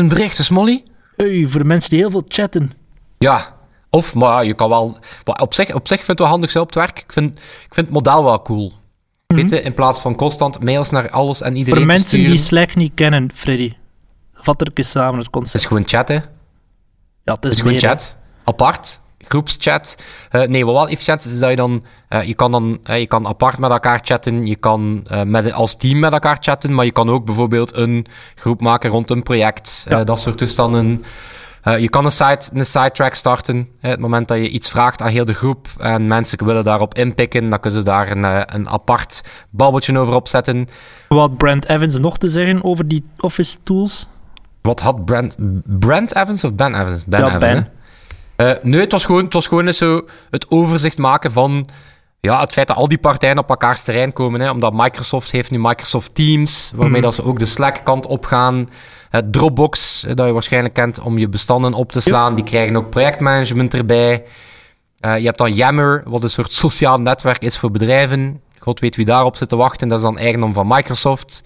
10.000 0.00 0.04
berichten, 0.06 0.44
Smolly? 0.44 0.82
Hey, 1.16 1.46
voor 1.48 1.66
mensen 1.66 1.90
die 1.90 1.98
heel 1.98 2.10
veel 2.10 2.24
chatten. 2.28 2.72
Ja, 3.18 3.54
of, 3.90 4.14
maar 4.14 4.44
je 4.44 4.54
kan 4.54 4.68
wel... 4.68 4.98
Op 5.24 5.54
zich, 5.54 5.74
op 5.74 5.88
zich 5.88 5.96
vind 5.96 6.00
ik 6.00 6.06
het 6.06 6.18
wel 6.18 6.28
handig 6.28 6.50
zo 6.50 6.60
op 6.60 6.66
het 6.66 6.74
werk. 6.74 6.98
Ik 6.98 7.12
vind, 7.12 7.38
ik 7.38 7.74
vind 7.74 7.86
het 7.86 7.90
model 7.90 8.24
wel 8.24 8.42
cool. 8.42 8.72
Mm 9.26 9.36
Weet 9.36 9.50
je, 9.50 9.62
in 9.62 9.74
plaats 9.74 10.00
van 10.00 10.16
constant 10.16 10.62
mails 10.62 10.90
naar 10.90 11.10
alles 11.10 11.42
en 11.42 11.56
iedereen 11.56 11.78
Voor 11.78 11.88
mensen 11.88 12.18
die 12.18 12.38
Slack 12.38 12.74
niet 12.74 12.92
kennen, 12.94 13.30
Freddy. 13.34 13.72
Vat 14.42 14.60
er 14.60 14.66
een 14.66 14.72
keer 14.72 14.84
samen 14.84 15.18
het 15.18 15.30
concept. 15.30 15.52
Het 15.52 15.62
is 15.62 15.68
gewoon 15.68 15.88
chatten. 15.88 16.24
Ja, 17.24 17.32
het 17.34 17.44
is, 17.44 17.50
het 17.50 17.52
is 17.52 17.60
gewoon 17.60 17.78
chat. 17.78 18.18
Apart 18.44 19.00
groepschat. 19.28 20.02
Uh, 20.32 20.42
nee, 20.42 20.64
wat 20.64 20.74
wel 20.74 20.88
efficiënt 20.88 21.24
is, 21.24 21.32
is 21.32 21.38
dat 21.38 21.50
je 21.50 21.56
dan... 21.56 21.84
Uh, 22.08 22.22
je 22.22 22.34
kan 22.34 22.52
dan 22.52 22.78
uh, 22.84 22.98
je 22.98 23.06
kan 23.06 23.26
apart 23.26 23.58
met 23.58 23.70
elkaar 23.70 24.00
chatten, 24.02 24.46
je 24.46 24.56
kan 24.56 25.06
met, 25.24 25.52
als 25.52 25.76
team 25.76 25.98
met 25.98 26.12
elkaar 26.12 26.36
chatten, 26.40 26.74
maar 26.74 26.84
je 26.84 26.92
kan 26.92 27.10
ook 27.10 27.24
bijvoorbeeld 27.24 27.76
een 27.76 28.06
groep 28.34 28.60
maken 28.60 28.90
rond 28.90 29.10
een 29.10 29.22
project. 29.22 29.84
Ja. 29.88 30.04
dat 30.04 30.20
soort 30.20 30.38
toestanden. 30.38 31.04
je 31.78 31.88
kan 31.88 32.04
een, 32.04 32.12
side, 32.12 32.40
een 32.52 32.64
sidetrack 32.64 33.14
starten. 33.14 33.68
Hè, 33.80 33.90
het 33.90 34.00
moment 34.00 34.28
dat 34.28 34.38
je 34.38 34.48
iets 34.48 34.70
vraagt 34.70 35.02
aan 35.02 35.08
heel 35.08 35.24
de 35.24 35.34
groep 35.34 35.68
en 35.78 36.06
mensen 36.06 36.44
willen 36.44 36.64
daarop 36.64 36.94
inpikken, 36.94 37.50
dan 37.50 37.60
kunnen 37.60 37.80
ze 37.80 37.84
daar 37.84 38.10
een, 38.10 38.54
een 38.54 38.68
apart 38.68 39.20
babbeltje 39.50 39.98
over 39.98 40.14
opzetten. 40.14 40.68
Wat 41.08 41.36
Brent 41.36 41.68
Evans 41.68 41.98
nog 41.98 42.18
te 42.18 42.28
zeggen 42.28 42.64
over 42.64 42.88
die 42.88 43.04
Office 43.18 43.56
tools? 43.62 44.06
Wat 44.62 44.80
had 44.80 45.04
Brent... 45.04 45.36
Brent 45.64 46.14
Evans 46.14 46.44
of 46.44 46.54
Ben 46.54 46.80
Evans? 46.80 47.04
Ben 47.04 47.20
ja, 47.20 47.26
Evans, 47.26 47.40
Ben. 47.52 47.68
Uh, 48.40 48.52
nee, 48.62 48.80
het 48.80 48.92
was 48.92 49.04
gewoon, 49.04 49.24
het 49.24 49.32
was 49.32 49.46
gewoon 49.46 49.72
zo 49.72 50.04
het 50.30 50.50
overzicht 50.50 50.98
maken 50.98 51.32
van 51.32 51.66
ja, 52.20 52.40
het 52.40 52.52
feit 52.52 52.66
dat 52.66 52.76
al 52.76 52.88
die 52.88 52.98
partijen 52.98 53.38
op 53.38 53.48
elkaars 53.48 53.82
terrein 53.82 54.12
komen. 54.12 54.40
Hè, 54.40 54.50
omdat 54.50 54.72
Microsoft 54.72 55.30
heeft 55.30 55.50
nu 55.50 55.58
Microsoft 55.58 56.14
Teams, 56.14 56.72
waarmee 56.74 56.96
mm. 56.96 57.02
dat 57.02 57.14
ze 57.14 57.24
ook 57.24 57.38
de 57.38 57.46
Slack-kant 57.46 58.06
opgaan. 58.06 58.68
Uh, 59.10 59.20
Dropbox, 59.30 60.04
dat 60.14 60.26
je 60.26 60.32
waarschijnlijk 60.32 60.74
kent 60.74 61.00
om 61.00 61.18
je 61.18 61.28
bestanden 61.28 61.74
op 61.74 61.92
te 61.92 62.00
slaan, 62.00 62.34
die 62.34 62.44
krijgen 62.44 62.76
ook 62.76 62.90
projectmanagement 62.90 63.74
erbij. 63.74 64.24
Uh, 65.00 65.18
je 65.18 65.24
hebt 65.24 65.38
dan 65.38 65.54
Yammer, 65.54 66.02
wat 66.06 66.22
een 66.22 66.30
soort 66.30 66.52
sociaal 66.66 66.98
netwerk 66.98 67.42
is 67.42 67.58
voor 67.58 67.70
bedrijven. 67.70 68.40
God 68.58 68.80
weet 68.80 68.96
wie 68.96 69.04
daarop 69.04 69.36
zit 69.36 69.48
te 69.48 69.56
wachten, 69.56 69.88
dat 69.88 69.98
is 69.98 70.04
dan 70.04 70.18
eigendom 70.18 70.52
van 70.52 70.66
Microsoft. 70.66 71.42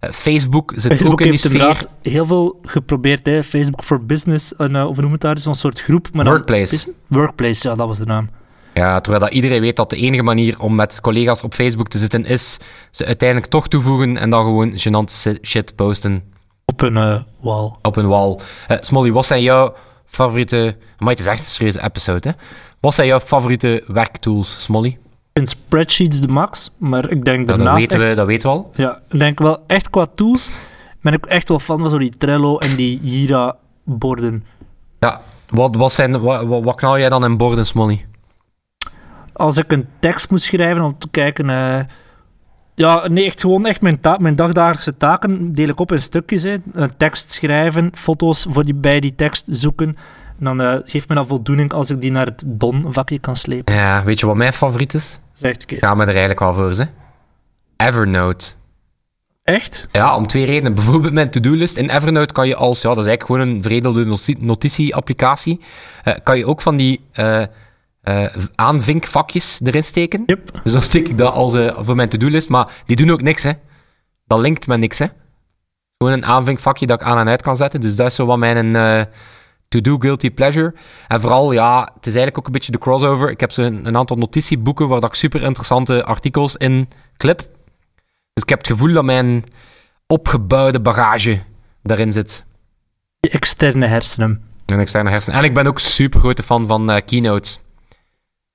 Uh, 0.00 0.10
Facebook 0.10 0.72
zit 0.76 0.92
Facebook 0.92 1.12
ook 1.12 1.20
in 1.20 1.30
die 1.30 1.38
sfeer. 1.38 1.78
heel 2.02 2.26
veel 2.26 2.58
geprobeerd, 2.62 3.26
hè. 3.26 3.44
Facebook 3.44 3.84
for 3.84 4.04
Business, 4.06 4.56
en, 4.56 4.74
uh, 4.74 4.86
of 4.88 4.96
noem 4.96 5.12
het 5.12 5.20
daar, 5.20 5.38
zo'n 5.38 5.54
soort 5.54 5.80
groep. 5.80 6.08
Maar 6.12 6.24
Workplace. 6.24 6.84
Dan, 6.84 6.94
Workplace, 7.06 7.68
ja, 7.68 7.74
dat 7.74 7.86
was 7.86 7.98
de 7.98 8.04
naam. 8.06 8.30
Ja, 8.74 9.00
terwijl 9.00 9.24
dat 9.24 9.32
iedereen 9.32 9.60
weet 9.60 9.76
dat 9.76 9.90
de 9.90 9.96
enige 9.96 10.22
manier 10.22 10.60
om 10.60 10.74
met 10.74 11.00
collega's 11.00 11.42
op 11.42 11.54
Facebook 11.54 11.88
te 11.88 11.98
zitten 11.98 12.24
is 12.24 12.58
ze 12.90 13.06
uiteindelijk 13.06 13.50
toch 13.50 13.68
toevoegen 13.68 14.16
en 14.16 14.30
dan 14.30 14.44
gewoon 14.44 14.70
gênant 14.78 15.10
si- 15.12 15.38
shit 15.42 15.74
posten 15.76 16.22
Op 16.64 16.80
een 16.80 16.96
eh, 16.96 17.20
wall. 17.40 17.70
op 17.82 17.96
een 17.96 18.06
wall. 18.08 18.38
Eh, 18.68 18.76
Smolly, 18.80 19.12
wat 19.12 19.26
zijn 19.26 19.42
jouw 19.42 19.74
favoriete... 20.06 20.76
Maar 20.98 21.08
het 21.10 21.18
is 21.18 21.26
echt 21.26 21.38
een 21.38 21.44
serieuze 21.44 21.82
episode, 21.82 22.28
hè? 22.28 22.34
Wat 22.80 22.94
zijn 22.94 23.06
jouw 23.06 23.20
favoriete 23.20 23.82
werktools, 23.86 24.62
Smolly? 24.62 24.98
Vind 25.32 25.48
spreadsheets 25.48 26.20
de 26.20 26.28
max, 26.28 26.70
maar 26.78 27.10
ik 27.10 27.24
denk 27.24 27.38
Ja, 27.40 27.44
dat, 27.46 27.56
daarnaast 27.56 27.80
weten 27.80 27.96
echt- 28.00 28.08
we, 28.08 28.14
dat 28.14 28.26
weten 28.26 28.50
we 28.50 28.56
al. 28.56 28.70
Ja, 28.74 29.00
ik 29.08 29.18
denk 29.18 29.38
wel 29.38 29.58
echt 29.66 29.90
qua 29.90 30.06
tools 30.14 30.50
ben 31.00 31.12
ik 31.12 31.26
echt 31.26 31.48
wel 31.48 31.58
fan 31.58 31.80
van 31.80 31.90
zo 31.90 31.98
die 31.98 32.16
Trello 32.18 32.58
en 32.58 32.76
die 32.76 33.00
Jira-borden. 33.02 34.44
Ja, 34.98 35.20
wat, 35.48 35.76
wat, 35.76 35.92
zijn, 35.92 36.20
wat, 36.20 36.44
wat, 36.46 36.74
knal 36.74 36.98
jij 36.98 37.08
dan 37.08 37.24
in 37.24 37.36
borden, 37.36 37.66
Smolly? 37.66 38.06
Als 39.32 39.56
ik 39.56 39.72
een 39.72 39.86
tekst 39.98 40.30
moet 40.30 40.42
schrijven 40.42 40.82
om 40.82 40.98
te 40.98 41.08
kijken... 41.10 41.50
eh, 41.50 41.80
ja, 42.74 43.08
nee, 43.08 43.24
echt 43.24 43.40
gewoon 43.40 43.66
echt 43.66 43.80
mijn, 43.80 44.00
ta- 44.00 44.18
mijn 44.20 44.36
dagdagelijkse 44.36 44.96
taken 44.96 45.52
deel 45.52 45.68
ik 45.68 45.80
op 45.80 45.92
in 45.92 46.02
stukjes. 46.02 46.42
Hè. 46.42 46.56
Een 46.72 46.96
tekst 46.96 47.30
schrijven, 47.30 47.90
foto's 47.94 48.46
voor 48.50 48.64
die, 48.64 48.74
bij 48.74 49.00
die 49.00 49.14
tekst 49.14 49.44
zoeken. 49.50 49.96
En 50.40 50.44
dan 50.56 50.60
eh, 50.60 50.76
geeft 50.84 51.08
me 51.08 51.14
dat 51.14 51.26
voldoening 51.26 51.72
als 51.72 51.90
ik 51.90 52.00
die 52.00 52.10
naar 52.10 52.26
het 52.26 52.42
Don-vakje 52.46 53.18
kan 53.18 53.36
slepen. 53.36 53.74
Ja, 53.74 54.04
weet 54.04 54.20
je 54.20 54.26
wat 54.26 54.36
mijn 54.36 54.52
favoriet 54.52 54.94
is? 54.94 55.20
Zeg 55.32 55.56
ik, 55.56 55.78
Ga 55.78 55.94
me 55.94 56.02
er 56.02 56.08
eigenlijk 56.08 56.40
wel 56.40 56.54
voor, 56.54 56.70
hè? 56.70 56.84
Evernote. 57.76 58.46
echt? 59.42 59.88
Ja, 59.92 60.16
om 60.16 60.26
twee 60.26 60.44
redenen. 60.44 60.74
Bijvoorbeeld 60.74 61.12
mijn 61.12 61.30
to-do-list. 61.30 61.76
In 61.76 61.90
Evernote 61.90 62.34
kan 62.34 62.48
je 62.48 62.56
als, 62.56 62.82
ja, 62.82 62.88
dat 62.88 62.98
is 62.98 63.06
eigenlijk 63.06 63.40
gewoon 63.40 63.56
een 63.56 63.62
veredelde 63.62 64.04
notitie- 64.04 64.44
notitie-applicatie, 64.44 65.60
eh, 66.04 66.14
kan 66.22 66.38
je 66.38 66.46
ook 66.46 66.62
van 66.62 66.76
die 66.76 67.04
eh, 67.12 67.44
aanvinkvakjes 68.54 69.60
erin 69.64 69.84
steken. 69.84 70.22
Yep. 70.26 70.60
Dus 70.62 70.72
dan 70.72 70.82
steek 70.82 71.08
ik 71.08 71.18
dat 71.18 71.32
als, 71.34 71.56
voor 71.78 71.96
mijn 71.96 72.08
to-do-list, 72.08 72.48
maar 72.48 72.68
die 72.86 72.96
doen 72.96 73.10
ook 73.10 73.22
niks, 73.22 73.42
hè. 73.42 73.52
Dat 74.26 74.40
linkt 74.40 74.66
met 74.66 74.78
niks, 74.78 74.98
hè. 74.98 75.06
Gewoon 75.98 76.12
een 76.12 76.24
aanvinkvakje 76.24 76.86
dat 76.86 77.00
ik 77.00 77.06
aan 77.06 77.18
en 77.18 77.28
uit 77.28 77.42
kan 77.42 77.56
zetten. 77.56 77.80
Dus 77.80 77.96
dat 77.96 78.06
is 78.06 78.14
zo 78.14 78.26
wat 78.26 78.38
mijn 78.38 78.76
eh, 79.70 79.80
to-do 79.80 79.98
guilty 79.98 80.30
pleasure. 80.30 80.74
En 81.08 81.20
vooral, 81.20 81.52
ja, 81.52 81.80
het 81.80 82.06
is 82.06 82.14
eigenlijk 82.14 82.38
ook 82.38 82.46
een 82.46 82.52
beetje 82.52 82.72
de 82.72 82.78
crossover. 82.78 83.30
Ik 83.30 83.40
heb 83.40 83.52
zo 83.52 83.62
een, 83.62 83.86
een 83.86 83.96
aantal 83.96 84.16
notitieboeken 84.16 84.88
waar 84.88 85.04
ik 85.04 85.14
super 85.14 85.42
interessante 85.42 86.04
artikels 86.04 86.56
in 86.56 86.88
clip. 87.16 87.38
Dus 88.32 88.42
ik 88.42 88.48
heb 88.48 88.58
het 88.58 88.66
gevoel 88.66 88.92
dat 88.92 89.04
mijn 89.04 89.44
opgebouwde 90.06 90.80
bagage 90.80 91.42
daarin 91.82 92.12
zit. 92.12 92.44
Je 93.20 93.30
externe 93.30 93.86
hersenen. 93.86 94.42
En 94.66 94.78
externe 94.78 95.10
hersenen. 95.10 95.38
En 95.38 95.44
ik 95.44 95.54
ben 95.54 95.66
ook 95.66 95.78
super 95.78 96.20
grote 96.20 96.42
fan 96.42 96.66
van 96.66 96.90
eh, 96.90 97.04
Keynote. 97.06 97.58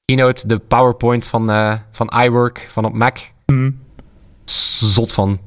Keynote, 0.06 0.48
de 0.48 0.60
PowerPoint 0.60 1.28
van, 1.28 1.50
eh, 1.50 1.74
van 1.92 2.12
iWork, 2.24 2.68
van 2.70 2.86
op 2.86 2.94
Mac. 2.94 3.18
Hm. 3.46 3.72
Zot 4.46 5.14
van. 5.14 5.40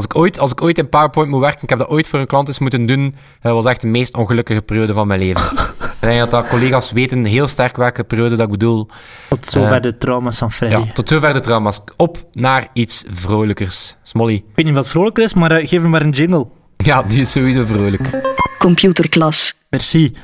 Als 0.00 0.08
ik, 0.08 0.16
ooit, 0.16 0.38
als 0.38 0.50
ik 0.50 0.62
ooit 0.62 0.78
in 0.78 0.88
PowerPoint 0.88 1.30
moet 1.30 1.40
werken, 1.40 1.62
ik 1.62 1.68
heb 1.68 1.78
dat 1.78 1.88
ooit 1.88 2.08
voor 2.08 2.18
een 2.18 2.26
klant 2.26 2.48
eens 2.48 2.58
moeten 2.58 2.86
doen, 2.86 3.14
dat 3.40 3.52
was 3.52 3.64
echt 3.64 3.80
de 3.80 3.86
meest 3.86 4.16
ongelukkige 4.16 4.62
periode 4.62 4.92
van 4.92 5.06
mijn 5.06 5.20
leven. 5.20 5.42
ik 5.78 5.94
denk 6.00 6.18
dat, 6.18 6.30
dat 6.30 6.48
collega's 6.48 6.92
weten 6.92 7.24
heel 7.24 7.48
sterk 7.48 7.76
welke 7.76 8.04
periode 8.04 8.36
dat 8.36 8.44
ik 8.44 8.50
bedoel. 8.50 8.88
Tot 9.28 9.46
zover 9.46 9.74
Eh, 9.76 9.82
de 9.82 9.98
trauma's 9.98 10.38
van 10.38 10.52
Freddy. 10.52 10.76
Ja, 10.76 10.92
tot 10.92 11.08
zover 11.08 11.32
de 11.32 11.40
trauma's. 11.40 11.80
Op 11.96 12.26
naar 12.32 12.68
iets 12.72 13.04
vrolijkers. 13.08 13.96
Smolly. 14.02 14.34
Ik 14.34 14.44
weet 14.54 14.64
niet 14.64 14.74
wat 14.74 14.88
vrolijker 14.88 15.22
is, 15.22 15.34
maar 15.34 15.50
eh, 15.50 15.68
geef 15.68 15.80
hem 15.80 15.90
maar 15.90 16.02
een 16.02 16.10
jingle. 16.10 16.46
Ja, 16.76 17.02
die 17.02 17.20
is 17.20 17.32
sowieso 17.32 17.64
vrolijk. 17.64 18.22
Computerklas. 18.58 19.54
Merci. 19.70 20.16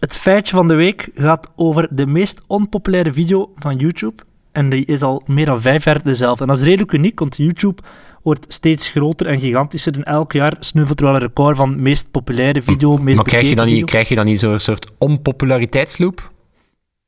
Het 0.00 0.16
feitje 0.16 0.54
van 0.56 0.68
de 0.68 0.74
week 0.74 1.10
gaat 1.14 1.48
over 1.56 1.88
de 1.90 2.06
meest 2.06 2.40
onpopulaire 2.46 3.12
video 3.12 3.50
van 3.56 3.76
YouTube. 3.76 4.22
En 4.52 4.68
die 4.68 4.84
is 4.84 5.02
al 5.02 5.22
meer 5.26 5.46
dan 5.46 5.60
vijf 5.60 5.84
jaar 5.84 6.02
dezelfde. 6.02 6.42
En 6.42 6.48
dat 6.48 6.58
is 6.58 6.64
redelijk 6.64 6.92
uniek, 6.92 7.18
want 7.18 7.36
YouTube 7.36 7.82
wordt 8.28 8.52
steeds 8.52 8.88
groter 8.88 9.26
en 9.26 9.40
gigantischer. 9.40 9.94
En 9.94 10.04
elk 10.04 10.32
jaar 10.32 10.56
snuffelt 10.60 11.00
er 11.00 11.06
wel 11.06 11.14
een 11.14 11.20
record 11.20 11.56
van 11.56 11.82
meest 11.82 12.10
populaire 12.10 12.62
video, 12.62 12.96
meest 12.96 13.16
Maar 13.16 13.24
krijg 13.24 13.48
je, 13.48 13.54
dan 13.54 13.66
niet, 13.66 13.84
krijg 13.84 14.08
je 14.08 14.14
dan 14.14 14.24
niet 14.24 14.40
zo'n 14.40 14.58
soort 14.58 14.92
onpopulariteitsloop? 14.98 16.32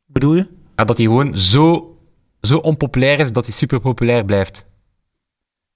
Bedoel 0.07 0.35
je? 0.35 0.47
Ja, 0.77 0.85
dat 0.85 0.97
hij 0.97 1.07
gewoon 1.07 1.39
zo, 1.39 1.97
zo 2.41 2.57
onpopulair 2.59 3.21
is 3.21 3.33
dat 3.33 3.45
hij 3.45 3.55
super 3.55 3.81
populair 3.81 4.25
blijft. 4.25 4.69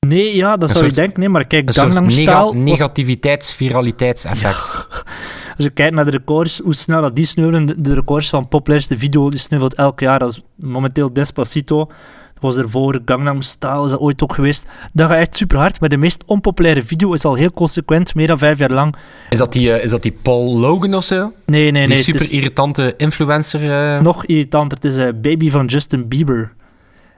Nee, 0.07 0.37
ja, 0.37 0.57
dat 0.57 0.69
Een 0.69 0.75
zou 0.75 0.87
je 0.87 0.93
denken. 0.93 1.21
Nee, 1.21 1.29
maar 1.29 1.47
kijk, 1.47 1.73
Gangnam 1.73 2.03
nega 2.07 2.15
Style... 2.15 2.35
was- 2.35 2.55
negativiteits-viraliteitseffect. 2.55 4.87
Als 5.57 5.65
je 5.65 5.71
kijkt 5.71 5.95
naar 5.95 6.05
de 6.05 6.11
records, 6.11 6.59
hoe 6.59 6.75
snel 6.75 7.01
dat 7.01 7.17
die 7.17 7.27
sneuvelen, 7.27 7.67
de, 7.67 7.81
de 7.81 7.95
records 7.95 8.29
van 8.29 8.49
populairste 8.49 8.99
video, 8.99 9.31
die 9.31 9.39
sneuvelt 9.39 9.75
elk 9.75 10.01
jaar. 10.01 10.19
Dat 10.19 10.31
is 10.31 10.43
momenteel 10.55 11.13
Despacito. 11.13 11.91
Was 12.45 12.57
ervoor, 12.57 13.01
Gangnam 13.05 13.43
Style 13.43 13.85
is 13.85 13.91
dat 13.91 14.01
ooit 14.01 14.23
ook 14.23 14.35
geweest. 14.35 14.67
Dat 14.93 15.09
gaat 15.09 15.19
echt 15.19 15.37
super 15.37 15.59
hard, 15.59 15.81
maar 15.81 15.89
de 15.89 15.97
meest 15.97 16.23
onpopulaire 16.27 16.83
video 16.83 17.13
is 17.13 17.25
al 17.25 17.35
heel 17.35 17.51
consequent, 17.51 18.15
meer 18.15 18.27
dan 18.27 18.39
vijf 18.39 18.59
jaar 18.59 18.71
lang. 18.71 18.95
Is, 19.31 19.39
dat 19.39 19.53
die, 19.53 19.73
eh, 19.73 19.85
is 19.85 19.91
dat 19.91 20.03
die 20.03 20.17
Paul 20.23 20.59
Logan 20.59 20.95
of 20.95 21.05
zo? 21.05 21.33
Nee, 21.47 21.71
nee, 21.71 21.87
die 21.87 21.95
nee. 21.95 22.03
super 22.03 22.33
irritante 22.33 22.95
influencer? 22.97 23.95
eh? 23.97 24.01
nog 24.01 24.25
irritanter. 24.25 24.79
Het 24.81 24.93
is 24.93 24.97
een 24.97 25.21
Baby 25.21 25.51
van 25.51 25.67
Justin 25.67 26.09
Bieber. 26.09 26.53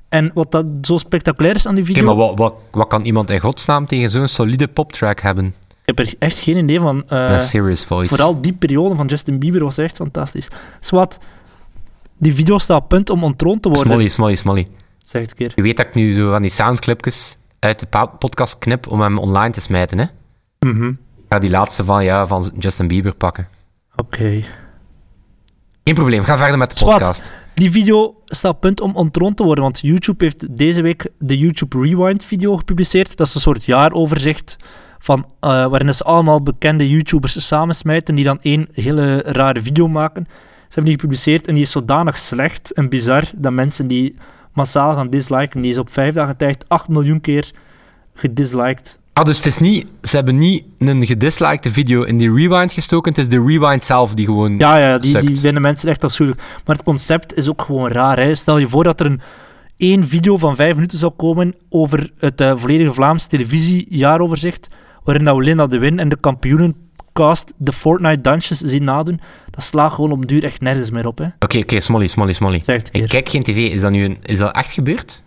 En 0.08 0.30
wat 0.34 0.52
dat 0.52 0.64
zo 0.82 0.98
spectaculair 0.98 1.54
is 1.54 1.66
aan 1.66 1.74
die 1.74 1.84
Oké, 1.84 1.92
video... 1.92 2.06
maar 2.06 2.26
wat, 2.26 2.38
wat, 2.38 2.54
wat 2.70 2.88
kan 2.88 3.04
iemand 3.04 3.30
in 3.30 3.40
godsnaam 3.40 3.86
tegen 3.86 4.10
zo'n 4.10 4.28
solide 4.28 4.68
poptrack 4.68 5.20
hebben? 5.20 5.46
Ik 5.84 5.96
heb 5.96 5.98
er 5.98 6.14
echt 6.18 6.38
geen 6.38 6.56
idee 6.56 6.80
van. 6.80 7.04
Met 7.08 7.42
serious 7.42 7.84
voice. 7.84 8.08
Vooral 8.08 8.40
die 8.40 8.52
periode 8.52 8.96
van 8.96 9.06
Justin 9.06 9.38
Bieber 9.38 9.64
was 9.64 9.78
echt 9.78 9.96
fantastisch. 9.96 10.48
Swat, 10.80 11.18
die 12.18 12.34
video 12.34 12.58
staat 12.58 12.82
op 12.82 12.88
punt 12.88 13.10
om 13.10 13.24
ontroond 13.24 13.62
te 13.62 13.68
worden. 13.68 13.86
Smolly, 13.86 14.08
smolly, 14.08 14.34
smolly. 14.34 14.68
Zeg 15.06 15.22
het 15.22 15.30
een 15.30 15.36
keer. 15.36 15.52
Je 15.54 15.62
weet 15.62 15.76
dat 15.76 15.86
ik 15.86 15.94
nu 15.94 16.12
zo 16.12 16.30
van 16.30 16.42
die 16.42 16.50
soundclipjes 16.50 17.36
uit 17.58 17.80
de 17.80 18.08
podcast 18.18 18.58
knip 18.58 18.86
om 18.86 19.00
hem 19.00 19.18
online 19.18 19.52
te 19.52 19.60
smijten, 19.60 19.98
hè? 19.98 20.04
Mhm. 20.60 20.88
Ik 20.88 21.26
ga 21.28 21.38
die 21.38 21.50
laatste 21.50 21.84
van, 21.84 22.04
ja, 22.04 22.26
van 22.26 22.52
Justin 22.58 22.88
Bieber 22.88 23.14
pakken. 23.14 23.48
Oké. 23.96 24.44
Geen 25.84 25.94
probleem, 25.94 26.22
ga 26.22 26.38
verder 26.38 26.58
met 26.58 26.78
de 26.78 26.84
podcast. 26.84 27.32
Die 27.54 27.70
video 27.70 28.22
staat 28.24 28.52
op 28.52 28.60
punt 28.60 28.80
om 28.80 28.96
ontroond 28.96 29.36
te 29.36 29.42
worden, 29.42 29.64
want 29.64 29.80
YouTube 29.80 30.24
heeft 30.24 30.56
deze 30.56 30.82
week 30.82 31.08
de 31.18 31.38
YouTube 31.38 31.80
Rewind 31.80 32.24
video 32.24 32.56
gepubliceerd. 32.56 33.16
Dat 33.16 33.26
is 33.26 33.34
een 33.34 33.40
soort 33.40 33.64
jaaroverzicht 33.64 34.56
van, 34.98 35.26
eh, 35.40 35.50
waarin 35.66 35.94
ze 35.94 36.04
allemaal 36.04 36.42
bekende 36.42 36.88
YouTubers 36.88 37.46
samensmijten 37.46 38.14
die 38.14 38.24
dan 38.24 38.38
één 38.42 38.68
hele 38.72 39.22
rare 39.22 39.62
video 39.62 39.88
maken. 39.88 40.26
Ze 40.28 40.32
hebben 40.68 40.84
die 40.84 40.94
gepubliceerd 40.94 41.46
en 41.46 41.54
die 41.54 41.62
is 41.62 41.70
zodanig 41.70 42.18
slecht 42.18 42.72
en 42.72 42.88
bizar 42.88 43.24
dat 43.34 43.52
mensen 43.52 43.86
die 43.86 44.16
massaal 44.56 44.94
gaan 44.94 45.10
disliken, 45.10 45.60
die 45.60 45.70
is 45.70 45.78
op 45.78 45.90
vijf 45.90 46.14
dagen 46.14 46.36
tijd 46.36 46.64
8 46.68 46.88
miljoen 46.88 47.20
keer 47.20 47.50
gedisliked. 48.14 48.98
Ah, 49.12 49.24
dus 49.24 49.36
het 49.36 49.46
is 49.46 49.58
niet, 49.58 49.86
ze 50.02 50.16
hebben 50.16 50.38
niet 50.38 50.64
een 50.78 51.06
gedislikte 51.06 51.70
video 51.70 52.02
in 52.02 52.16
die 52.16 52.34
rewind 52.34 52.72
gestoken, 52.72 53.12
het 53.12 53.20
is 53.20 53.28
de 53.28 53.44
rewind 53.46 53.84
zelf 53.84 54.14
die 54.14 54.24
gewoon... 54.24 54.58
Ja, 54.58 54.78
ja 54.78 54.98
die, 54.98 55.12
die 55.12 55.22
Sukt. 55.28 55.40
vinden 55.40 55.62
mensen 55.62 55.88
echt 55.88 56.04
afschuwelijk. 56.04 56.42
Maar 56.64 56.76
het 56.76 56.84
concept 56.84 57.36
is 57.36 57.48
ook 57.48 57.62
gewoon 57.62 57.88
raar. 57.88 58.18
Hè. 58.18 58.34
Stel 58.34 58.58
je 58.58 58.68
voor 58.68 58.84
dat 58.84 59.00
er 59.00 59.06
een 59.06 59.20
één 59.76 60.08
video 60.08 60.36
van 60.36 60.56
vijf 60.56 60.74
minuten 60.74 60.98
zou 60.98 61.12
komen 61.16 61.54
over 61.68 62.12
het 62.18 62.40
eh, 62.40 62.52
volledige 62.56 62.92
Vlaams 62.92 63.26
televisiejaaroverzicht, 63.26 64.68
waarin 65.04 65.24
we 65.24 65.42
Linda 65.42 65.66
de 65.66 65.78
Win 65.78 65.98
en 65.98 66.08
de 66.08 66.20
de 67.56 67.72
Fortnite-dansjes 67.72 68.58
zien 68.58 68.84
nadoen. 68.84 69.20
Dat 69.50 69.64
slaat 69.64 69.92
gewoon 69.92 70.12
op 70.12 70.26
duur 70.28 70.44
echt 70.44 70.60
nergens 70.60 70.90
meer 70.90 71.06
op. 71.06 71.18
Hè. 71.18 71.26
Oké, 71.38 71.58
oké, 71.58 71.80
smolly, 71.80 72.06
smolly, 72.06 72.32
smolly. 72.32 72.62
Een 72.66 72.82
Ik 72.90 73.08
kijk 73.08 73.28
geen 73.28 73.42
tv, 73.42 73.56
is 73.72 73.80
dat 73.80 73.90
nu 73.90 74.04
een, 74.04 74.18
is 74.22 74.38
dat 74.38 74.54
echt 74.54 74.70
gebeurd? 74.72 75.24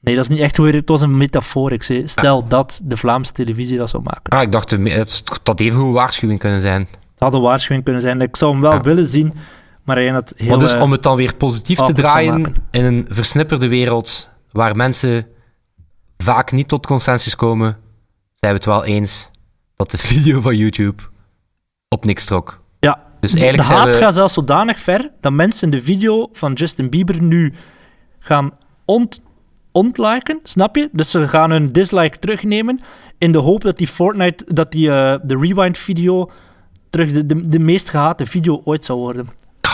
Nee, 0.00 0.14
dat 0.14 0.24
is 0.24 0.30
niet 0.30 0.40
echt 0.40 0.56
hoe 0.56 0.70
het 0.70 0.88
was 0.88 1.00
een 1.00 1.16
metafoor. 1.16 1.72
Ik 1.72 1.82
zei, 1.82 2.08
stel 2.08 2.48
dat 2.48 2.80
de 2.82 2.96
Vlaamse 2.96 3.32
televisie 3.32 3.78
dat 3.78 3.90
zou 3.90 4.02
maken. 4.02 4.32
Ah, 4.32 4.42
ik 4.42 4.52
dacht, 4.52 4.72
eh, 4.72 4.94
het 4.94 5.22
had 5.42 5.60
even 5.60 5.80
een 5.80 5.92
waarschuwing 5.92 6.40
kunnen 6.40 6.60
zijn. 6.60 6.80
Het 6.90 7.18
had 7.18 7.34
een 7.34 7.40
waarschuwing 7.40 7.84
kunnen 7.84 8.02
zijn. 8.02 8.20
Ik 8.20 8.36
zou 8.36 8.52
hem 8.52 8.60
wel 8.60 8.72
Ja. 8.72 8.80
willen 8.80 9.06
zien, 9.06 9.32
maar 9.84 9.96
hij 9.96 10.08
had 10.08 10.32
heel... 10.36 10.48
Maar 10.48 10.58
dus 10.58 10.72
eh, 10.74 10.82
om 10.82 10.92
het 10.92 11.02
dan 11.02 11.16
weer 11.16 11.34
positief 11.36 11.78
te 11.78 11.92
draaien 11.92 12.54
in 12.70 12.84
een 12.84 13.06
versnipperde 13.08 13.68
wereld 13.68 14.30
waar 14.52 14.76
mensen 14.76 15.26
vaak 16.16 16.52
niet 16.52 16.68
tot 16.68 16.86
consensus 16.86 17.36
komen, 17.36 17.76
zijn 18.32 18.52
we 18.52 18.58
het 18.58 18.66
wel 18.66 18.84
eens 18.84 19.30
dat 19.76 19.90
de 19.90 19.98
video 20.12 20.40
van 20.40 20.56
YouTube 20.56 21.02
op 21.94 22.04
niks 22.04 22.24
trok. 22.24 22.62
Ja, 22.80 23.02
Dus 23.20 23.32
de, 23.32 23.38
de 23.38 23.44
eigenlijk 23.44 23.78
haat 23.78 23.94
we... 23.94 24.00
gaat 24.00 24.14
zelfs 24.14 24.34
zodanig 24.34 24.80
ver 24.80 25.10
dat 25.20 25.32
mensen 25.32 25.70
de 25.70 25.82
video 25.82 26.28
van 26.32 26.52
Justin 26.52 26.90
Bieber 26.90 27.22
nu 27.22 27.54
gaan 28.18 28.52
ont, 28.84 29.22
ontliken, 29.72 30.40
snap 30.42 30.76
je? 30.76 30.88
Dus 30.92 31.10
ze 31.10 31.28
gaan 31.28 31.50
hun 31.50 31.72
dislike 31.72 32.18
terugnemen 32.18 32.80
in 33.18 33.32
de 33.32 33.38
hoop 33.38 33.62
dat 33.62 33.78
die 33.78 33.86
Fortnite, 33.86 34.44
dat 34.54 34.72
die 34.72 34.90
eh, 34.90 35.18
de 35.22 35.36
rewind 35.36 35.78
video 35.78 36.30
terug 36.90 37.12
de, 37.12 37.26
de, 37.26 37.48
de 37.48 37.58
meest 37.58 37.90
gehate 37.90 38.26
video 38.26 38.60
ooit 38.64 38.84
zou 38.84 38.98
worden. 38.98 39.28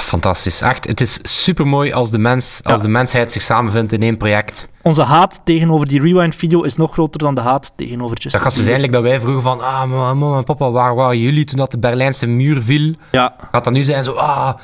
Fantastisch. 0.06 0.60
Echt, 0.60 0.86
het 0.86 1.00
is 1.00 1.18
super 1.42 1.66
mooi 1.66 1.92
als, 1.92 2.10
de, 2.10 2.18
mens, 2.18 2.60
als 2.64 2.76
Ja. 2.76 2.82
de 2.82 2.88
mensheid 2.88 3.32
zich 3.32 3.42
samenvindt 3.42 3.92
in 3.92 4.02
één 4.02 4.16
project. 4.16 4.68
Onze 4.82 5.02
haat 5.02 5.40
tegenover 5.44 5.88
die 5.88 6.00
rewind 6.00 6.34
video 6.34 6.62
is 6.62 6.76
nog 6.76 6.92
groter 6.92 7.20
dan 7.20 7.34
de 7.34 7.40
haat 7.40 7.72
tegenover 7.76 8.16
Justin 8.16 8.42
Dat 8.42 8.52
gaat 8.52 8.64
zijn 8.64 8.80
like 8.80 8.92
dat 8.92 9.02
wij 9.02 9.20
vroegen 9.20 9.42
van, 9.42 9.60
ah, 9.60 9.84
mama, 9.84 10.36
en 10.36 10.44
papa, 10.44 10.70
waar 10.70 10.94
waren 10.94 11.18
jullie 11.18 11.44
toen 11.44 11.56
dat 11.58 11.70
de 11.70 11.78
Berlijnse 11.78 12.26
muur 12.26 12.62
viel? 12.62 12.94
Ja, 13.10 13.34
Gaat 13.52 13.64
dat 13.64 13.72
nu 13.72 13.82
zijn 13.82 14.04
zo, 14.04 14.12
ah, 14.12 14.54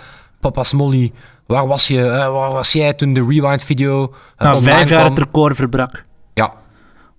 papa 0.40 0.62
Smolly, 0.62 1.12
waar 1.46 1.66
was 1.66 1.86
je, 1.88 2.02
eh, 2.08 2.32
waar 2.32 2.50
was 2.52 2.72
jij 2.72 2.94
toen 2.94 3.12
de 3.12 3.24
Rewind-video 3.28 4.02
uh, 4.02 4.08
Na 4.38 4.54
online 4.54 4.72
vijf 4.76 4.88
jaar 4.88 4.98
kwam? 5.00 5.14
het 5.14 5.24
record 5.24 5.56
verbrak. 5.56 6.02
Ja, 6.34 6.52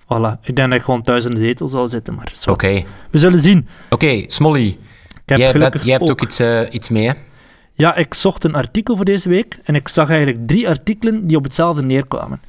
Voilà. 0.03 0.39
Ik 0.43 0.55
denk 0.55 0.69
dat 0.69 0.79
ik 0.79 0.85
gewoon 0.85 1.01
thuis 1.01 1.25
in 1.25 1.31
de 1.31 1.39
zetel 1.39 1.67
zou 1.67 1.87
zitten, 1.87 2.13
maar 2.15 2.33
oké. 2.45 2.83
We 3.11 3.17
zullen 3.17 3.41
zien. 3.41 3.67
Oké, 3.89 4.23
Smolly, 4.27 4.67
Ik 4.67 4.77
heb 5.25 5.37
jij, 5.37 5.53
bent, 5.53 5.83
jij 5.83 5.93
hebt 5.97 6.09
ook, 6.09 6.21
iets, 6.21 6.39
eh, 6.39 6.61
iets 6.73 6.89
mee, 6.89 7.07
hè? 7.07 7.13
Ja, 7.73 7.95
ik 7.95 8.13
zocht 8.13 8.43
een 8.43 8.55
artikel 8.55 8.95
voor 8.95 9.05
deze 9.05 9.29
week 9.29 9.57
en 9.63 9.75
ik 9.75 9.87
zag 9.87 10.09
eigenlijk 10.09 10.47
drie 10.47 10.69
artikelen 10.69 11.27
die 11.27 11.37
op 11.37 11.43
hetzelfde 11.43 11.83
neerkwamen. 11.83 12.41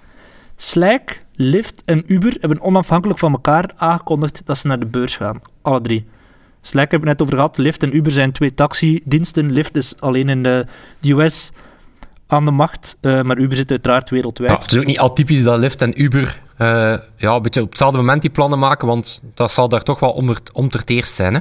Slack, 0.57 1.21
Lyft 1.35 1.83
en 1.85 2.03
Uber 2.07 2.37
hebben 2.41 2.61
onafhankelijk 2.61 3.19
van 3.19 3.33
elkaar 3.33 3.71
aangekondigd 3.77 4.43
dat 4.45 4.59
ze 4.59 4.67
naar 4.67 4.79
de 4.79 4.87
beurs 4.87 5.17
gaan. 5.17 5.41
Alle 5.63 5.81
drie. 5.81 6.07
Slack 6.61 6.91
hebben 6.91 7.01
we 7.01 7.15
net 7.15 7.23
over 7.23 7.35
gehad. 7.35 7.57
Lyft 7.57 7.83
en 7.83 7.97
Uber 7.97 8.13
zijn 8.13 8.33
twee 8.33 8.55
taxidiensten. 8.55 9.53
Lyft 9.53 9.77
is 9.77 9.95
alleen 9.99 10.29
in 10.29 10.43
de, 10.43 10.67
US 11.01 11.51
aan 12.27 12.45
de 12.45 12.51
macht, 12.51 12.97
eh, 13.01 13.23
maar 13.23 13.39
Uber 13.39 13.57
zit 13.57 13.71
uiteraard 13.71 14.11
wereldwijd. 14.11 14.51
Ja, 14.51 14.59
het 14.59 14.73
is 14.73 14.79
ook 14.79 14.85
niet 14.85 14.99
atypisch 14.99 15.43
dat 15.43 15.59
Lyft 15.59 15.83
en 15.83 16.03
Uber 16.03 16.41
eh, 16.57 16.69
ja, 17.17 17.35
een 17.35 17.43
beetje 17.43 17.63
op 17.63 17.69
hetzelfde 17.69 17.99
moment 17.99 18.21
die 18.21 18.31
plannen 18.31 18.59
maken, 18.59 18.87
want 18.87 19.21
dat 19.35 19.53
zal 19.53 19.69
daar 19.69 19.83
toch 19.83 20.01
wel 20.01 20.11
om, 20.11 20.35
om 20.53 20.69
eerst 20.85 21.13
zijn, 21.13 21.35
hè? 21.35 21.41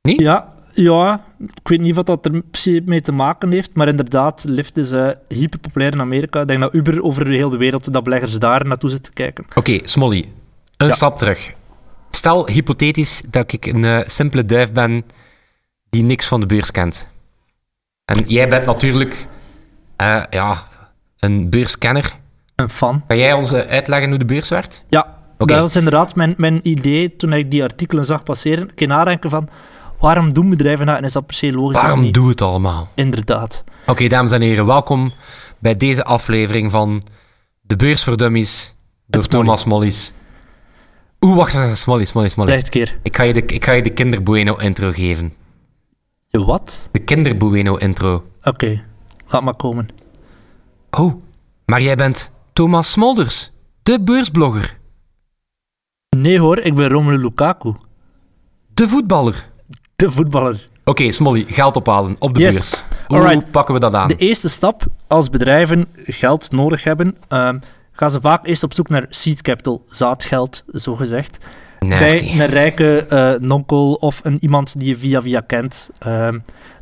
Ja, 0.00 0.52
ja, 0.72 1.24
ik 1.38 1.68
weet 1.68 1.80
niet 1.80 1.94
wat 1.94 2.06
dat 2.06 2.26
er 2.26 2.42
mee 2.84 3.00
te 3.00 3.12
maken 3.12 3.50
heeft, 3.52 3.74
maar 3.74 3.88
inderdaad, 3.88 4.44
Lyft 4.46 4.76
is 4.76 4.90
eh 4.90 5.08
hyper 5.28 5.58
populair 5.58 5.92
in 5.92 6.00
Amerika. 6.00 6.40
Ik 6.40 6.46
denk 6.48 6.60
dat 6.60 6.74
Uber 6.74 7.02
over 7.02 7.24
de 7.24 7.30
hele 7.36 7.56
wereld, 7.56 7.92
dat 7.92 8.04
beleggers 8.04 8.38
daar 8.38 8.66
naartoe 8.66 8.90
zitten 8.90 9.12
kijken. 9.12 9.44
Oké, 9.54 9.78
Smolly, 9.82 10.28
een 10.76 10.86
Ja. 10.86 10.92
stap 10.92 11.18
terug. 11.18 11.52
Stel 12.10 12.46
hypothetisch 12.48 13.22
dat 13.30 13.52
ik 13.52 13.66
een 13.66 13.84
eh, 13.84 14.00
simpele 14.04 14.44
duif 14.44 14.72
ben 14.72 15.04
die 15.90 16.02
niks 16.02 16.26
van 16.28 16.40
de 16.40 16.46
beurs 16.46 16.70
kent. 16.70 17.08
En 18.04 18.24
jij 18.26 18.48
bent 18.48 18.66
natuurlijk 18.66 19.26
eh, 19.96 20.22
ja, 20.30 20.62
een 21.18 21.50
beurskenner. 21.50 22.12
Een 22.56 22.68
fan. 22.70 23.02
Kan 23.06 23.16
jij 23.18 23.32
ons 23.32 23.54
uitleggen 23.54 24.08
hoe 24.08 24.18
de 24.18 24.24
beurs 24.24 24.48
werkt? 24.48 24.84
Ja, 24.88 25.16
dat 25.38 25.50
was 25.50 25.76
inderdaad 25.76 26.14
mijn, 26.16 26.34
mijn 26.36 26.60
idee 26.62 27.16
toen 27.16 27.32
ik 27.32 27.50
die 27.50 27.62
artikelen 27.62 28.04
zag 28.04 28.22
passeren. 28.22 28.74
Keer 28.74 28.86
nadenken 28.88 29.30
van, 29.30 29.48
waarom 30.02 30.32
doen 30.32 30.50
bedrijven 30.50 30.86
dat 30.86 30.96
en 30.96 31.04
is 31.04 31.12
dat 31.12 31.26
per 31.26 31.34
se 31.34 31.52
logisch 31.52 31.80
Waarom 31.80 32.00
niet? 32.00 32.14
doe 32.14 32.28
het 32.28 32.40
allemaal? 32.42 32.88
Inderdaad. 32.94 33.64
Oké, 33.86 34.08
dames 34.08 34.30
en 34.32 34.40
heren, 34.40 34.66
welkom 34.66 35.12
bij 35.58 35.76
deze 35.76 36.04
aflevering 36.04 36.70
van 36.70 37.02
De 37.60 37.76
Beurs 37.76 38.04
voor 38.04 38.16
Dummies 38.16 38.74
door. 39.06 39.22
Thomas 39.22 39.64
Mollies. 39.64 40.12
Oeh, 41.20 41.36
wacht, 41.36 41.78
Smolly, 41.78 42.04
Smolly, 42.04 42.28
Smolly. 42.28 42.50
Zeg 42.50 42.68
keer. 42.68 42.98
Ik 43.02 43.16
ga 43.16 43.22
je 43.22 43.32
de, 43.32 43.44
ik 43.46 43.64
ga 43.64 43.72
je 43.72 43.82
de 43.82 43.90
Kinderbueno 43.90 44.54
intro 44.56 44.92
geven. 44.92 45.32
Je 46.28 46.44
wat? 46.44 46.88
De 46.92 46.98
Kinderbueno 46.98 47.76
intro. 47.76 48.24
Oké, 48.42 48.84
laat 49.28 49.42
maar 49.42 49.54
komen. 49.54 49.88
Oh, 50.90 51.14
maar 51.66 51.82
jij 51.82 51.96
bent 51.96 52.30
Thomas 52.52 52.90
Smolders, 52.90 53.50
de 53.82 54.00
beursblogger, 54.00 54.78
Nee 56.16 56.38
hoor, 56.38 56.58
ik 56.58 56.74
ben 56.74 56.88
Romelu 56.88 57.18
Lukaku. 57.18 57.74
de 58.74 58.88
voetballer. 58.88 59.50
De 59.96 60.10
voetballer. 60.10 60.66
Oké, 60.84 61.10
Smolly, 61.12 61.44
geld 61.48 61.76
ophalen 61.76 62.16
op 62.18 62.34
de 62.34 62.40
Yes. 62.40 62.54
beurs. 62.54 62.84
Hoe 63.06 63.18
Alright. 63.18 63.50
pakken 63.50 63.74
we 63.74 63.80
dat 63.80 63.94
aan? 63.94 64.08
De 64.08 64.16
eerste 64.16 64.48
stap, 64.48 64.82
als 65.06 65.30
bedrijven 65.30 65.86
geld 66.06 66.50
nodig 66.52 66.84
hebben, 66.84 67.16
ehm, 67.28 67.58
gaan 67.92 68.10
ze 68.10 68.20
vaak 68.20 68.46
eerst 68.46 68.62
op 68.62 68.74
zoek 68.74 68.88
naar 68.88 69.06
seed 69.08 69.42
capital, 69.42 69.84
zaadgeld, 69.88 70.64
zo 70.74 70.96
gezegd. 70.96 71.38
Nasty. 71.78 72.04
bij 72.34 72.40
een 72.44 72.46
rijke 72.50 73.06
eh 73.08 73.32
nonkel 73.40 73.92
of 73.94 74.20
een, 74.22 74.38
iemand 74.40 74.78
die 74.78 74.88
je 74.88 74.96
via 74.96 75.22
via 75.22 75.40
kent. 75.40 75.90
Ehm, 75.98 76.38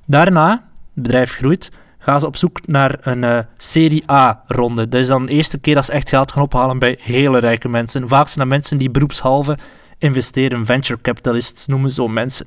daarna, 0.07 0.51
het 0.51 1.03
bedrijf 1.03 1.33
groeit, 1.35 1.71
gaan 1.99 2.21
ze 2.21 2.27
op 2.27 2.37
zoek 2.37 2.67
naar 2.67 2.99
een 3.01 3.25
eh, 3.25 3.39
Serie 3.57 4.11
A-ronde. 4.11 4.89
Dat 4.89 5.01
is 5.01 5.07
dan 5.07 5.27
de 5.27 5.33
eerste 5.33 5.59
keer 5.59 5.75
dat 5.75 5.85
ze 5.85 5.93
echt 5.93 6.09
geld 6.09 6.33
gaan 6.33 6.43
ophalen 6.43 6.79
bij 6.79 6.99
hele 7.03 7.39
rijke 7.39 7.69
mensen. 7.69 8.09
Vaak 8.09 8.27
zijn 8.27 8.39
dat 8.39 8.49
mensen 8.49 8.79
die 8.79 8.91
beroepshalve 8.91 9.59
investeren. 9.99 10.67
Venture 10.67 11.01
capitalists 11.03 11.67
noemen 11.67 11.91
zo 11.91 12.09
mensen. 12.09 12.47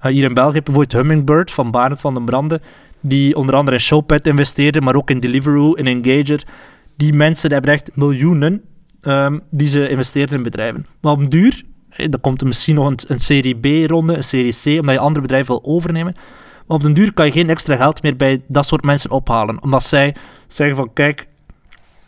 Eh, 0.00 0.12
hier 0.12 0.24
in 0.24 0.34
België 0.34 0.54
heb 0.54 0.66
je 0.66 0.72
bijvoorbeeld 0.72 1.02
Hummingbird 1.02 1.52
van 1.52 1.70
Barend 1.70 2.00
van 2.00 2.14
den 2.14 2.24
Brande, 2.24 2.60
die 3.00 3.36
onder 3.36 3.54
andere 3.54 3.76
in 3.76 3.82
Showpad 3.82 4.26
investeerde, 4.26 4.80
maar 4.80 4.94
ook 4.94 5.10
in 5.10 5.20
Deliveroo, 5.20 5.72
in 5.72 5.86
Engager. 5.86 6.42
Die 6.96 7.12
mensen 7.12 7.52
hebben 7.52 7.72
echt 7.72 7.90
miljoenen 7.94 8.62
ehm, 9.00 9.38
die 9.50 9.68
ze 9.68 9.88
investeren 9.88 10.36
in 10.36 10.42
bedrijven. 10.42 10.86
Maar 11.00 11.12
op 11.12 11.30
duur, 11.30 11.62
eh, 11.88 12.10
dan 12.10 12.20
komt 12.20 12.40
er 12.40 12.46
misschien 12.46 12.74
nog 12.74 12.92
een, 13.06 13.20
serie 13.20 13.54
B-ronde, 13.54 14.16
een 14.16 14.24
serie 14.24 14.52
C, 14.52 14.80
omdat 14.80 14.94
je 14.94 15.00
andere 15.00 15.20
bedrijven 15.20 15.48
wil 15.48 15.74
overnemen. 15.74 16.14
Maar 16.66 16.76
op 16.76 16.82
den 16.82 16.94
duur 16.94 17.12
kan 17.12 17.26
je 17.26 17.32
geen 17.32 17.50
extra 17.50 17.76
geld 17.76 18.02
meer 18.02 18.16
bij 18.16 18.42
dat 18.48 18.66
soort 18.66 18.82
mensen 18.82 19.10
ophalen. 19.10 19.62
Omdat 19.62 19.84
zij 19.84 20.14
zeggen 20.46 20.76
van, 20.76 20.92
kijk, 20.92 21.26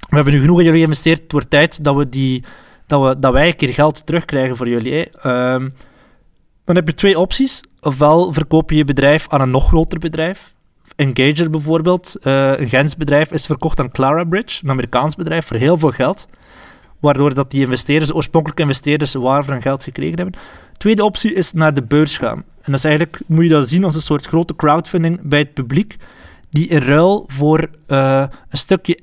we 0.08 0.14
hebben 0.14 0.32
nu 0.32 0.40
genoeg 0.40 0.58
in 0.58 0.64
jullie 0.64 0.80
geïnvesteerd, 0.80 1.22
het 1.22 1.32
wordt 1.32 1.50
tijd 1.50 1.84
dat, 1.84 1.96
we 1.96 2.08
die, 2.08 2.44
dat, 2.86 3.02
we, 3.02 3.18
dat 3.18 3.32
wij 3.32 3.46
een 3.46 3.56
keer 3.56 3.74
geld 3.74 4.06
terugkrijgen 4.06 4.56
voor 4.56 4.68
jullie. 4.68 5.10
Ehm, 5.10 5.68
dan 6.64 6.76
heb 6.76 6.86
je 6.86 6.94
twee 6.94 7.18
opties. 7.18 7.60
Ofwel 7.84 8.32
verkoop 8.32 8.70
je 8.70 8.76
je 8.76 8.84
bedrijf 8.84 9.28
aan 9.28 9.40
een 9.40 9.50
nog 9.50 9.66
groter 9.66 9.98
bedrijf. 9.98 10.54
Engager 10.96 11.50
bijvoorbeeld, 11.50 12.16
eh, 12.20 12.58
een 12.58 12.68
Gens 12.68 12.96
bedrijf, 12.96 13.32
is 13.32 13.46
verkocht 13.46 13.80
aan 13.80 13.90
Clarabridge, 13.90 14.64
een 14.64 14.70
Amerikaans 14.70 15.14
bedrijf, 15.14 15.46
voor 15.46 15.56
heel 15.56 15.78
veel 15.78 15.90
geld. 15.90 16.28
Waardoor 17.00 17.34
dat 17.34 17.50
die 17.50 17.60
investeerders, 17.60 18.14
oorspronkelijke 18.14 18.62
investeerders, 18.62 19.14
waar 19.14 19.46
hun 19.46 19.62
geld 19.62 19.84
gekregen 19.84 20.16
hebben. 20.16 20.40
Tweede 20.76 21.04
optie 21.04 21.34
is 21.34 21.52
naar 21.52 21.74
de 21.74 21.82
beurs 21.82 22.18
gaan. 22.18 22.36
En 22.36 22.44
dat 22.64 22.74
is 22.74 22.84
eigenlijk, 22.84 23.20
moet 23.26 23.44
je 23.44 23.50
dat 23.50 23.68
zien 23.68 23.84
als 23.84 23.94
een 23.94 24.00
soort 24.00 24.26
grote 24.26 24.56
crowdfunding 24.56 25.20
bij 25.22 25.38
het 25.38 25.54
publiek, 25.54 25.96
die 26.50 26.68
in 26.68 26.82
ruil 26.82 27.24
voor 27.26 27.70
eh, 27.86 28.24
een 28.48 28.58
stukje, 28.58 28.98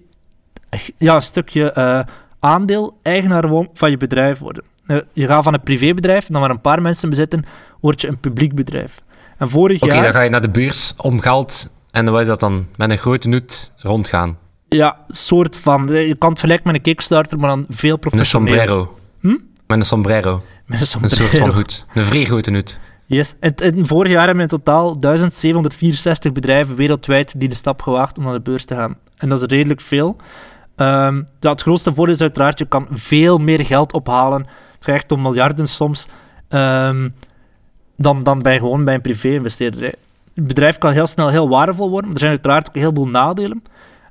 ja, 0.97 1.15
een 1.15 1.21
stukje 1.21 1.71
eh, 1.71 1.99
aandeel 2.39 2.97
eigenaar 3.01 3.65
van 3.73 3.89
je 3.89 3.97
bedrijf 3.97 4.39
worden. 4.39 4.63
Eh, 4.89 4.97
je 5.13 5.27
gaat 5.27 5.43
van 5.43 5.53
een 5.53 5.61
privébedrijf, 5.63 6.27
dat 6.27 6.41
maar 6.41 6.49
een 6.49 6.61
paar 6.61 6.81
mensen 6.81 7.09
bezitten, 7.09 7.45
word 7.81 8.01
je 8.01 8.07
een 8.07 8.19
publiek 8.19 8.55
bedrijf. 8.55 9.01
En 9.37 9.49
vorig 9.49 9.81
Oké, 9.81 9.93
jaar... 9.93 10.03
dan 10.03 10.11
ga 10.13 10.21
je 10.21 10.29
naar 10.29 10.41
de 10.41 10.49
beurs 10.49 10.93
om 10.97 11.19
geld 11.19 11.69
en 11.91 12.11
wat 12.11 12.21
is 12.21 12.27
dat 12.27 12.39
dan? 12.39 12.67
Met 12.77 12.89
een 12.89 12.97
grote 12.97 13.27
noot 13.27 13.71
rondgaan. 13.77 14.37
Ja, 14.69 14.97
soort 15.07 15.55
van. 15.55 15.89
eh, 15.89 16.07
Je 16.07 16.15
kan 16.15 16.29
het 16.29 16.39
vergelijken 16.39 16.67
met 16.67 16.75
een 16.75 16.81
Kickstarter, 16.81 17.39
maar 17.39 17.49
dan 17.49 17.65
veel 17.69 17.93
Een 17.93 17.99
professioneel. 17.99 18.47
sombrero. 18.47 18.97
Hm? 19.21 19.27
Met 19.67 19.77
een 19.77 19.85
sombrero. 19.85 20.31
Met 20.65 20.75
een 20.75 20.79
Een 20.79 20.87
sombrero. 20.87 21.15
soort 21.15 21.37
van 21.37 21.49
hoed. 21.49 21.85
Een 21.93 22.05
vrij 22.05 22.25
grote 22.25 22.51
hoed. 22.51 22.79
Yes. 23.05 23.35
En, 23.39 23.55
en 23.55 23.87
vorig 23.87 24.11
jaar 24.11 24.25
hebben 24.25 24.45
we 24.45 24.51
in 24.51 24.57
totaal 24.57 24.99
1764 24.99 26.31
bedrijven 26.31 26.75
wereldwijd 26.75 27.39
die 27.39 27.49
de 27.49 27.55
stap 27.55 27.81
gewaagd 27.81 28.17
om 28.17 28.23
naar 28.23 28.33
de 28.33 28.39
beurs 28.41 28.65
te 28.65 28.75
gaan. 28.75 28.95
En 29.17 29.29
dat 29.29 29.41
is 29.41 29.47
redelijk 29.47 29.81
veel. 29.81 30.15
Ja, 30.75 31.13
het 31.39 31.61
grootste 31.61 31.93
voordeel 31.93 32.15
is 32.15 32.21
uiteraard, 32.21 32.59
je 32.59 32.65
kan 32.65 32.87
veel 32.91 33.37
meer 33.37 33.65
geld 33.65 33.93
ophalen. 33.93 34.45
Het 34.79 34.85
gaat 34.85 35.11
om 35.11 35.21
miljarden 35.21 35.67
soms. 35.67 36.07
ehm, 36.47 37.09
dan, 37.95 38.23
dan 38.23 38.41
bij 38.41 38.57
gewoon 38.57 38.83
bij 38.83 38.93
een 38.93 39.01
privé-investeerder. 39.01 39.83
Het 40.33 40.47
bedrijf 40.47 40.77
kan 40.77 40.91
heel 40.91 41.07
snel 41.07 41.29
heel 41.29 41.49
waardevol 41.49 41.89
worden, 41.89 42.05
maar 42.05 42.13
er 42.13 42.19
zijn 42.19 42.31
uiteraard 42.31 42.67
ook 42.67 42.75
een 42.75 42.81
heleboel 42.81 43.07
nadelen. 43.07 43.63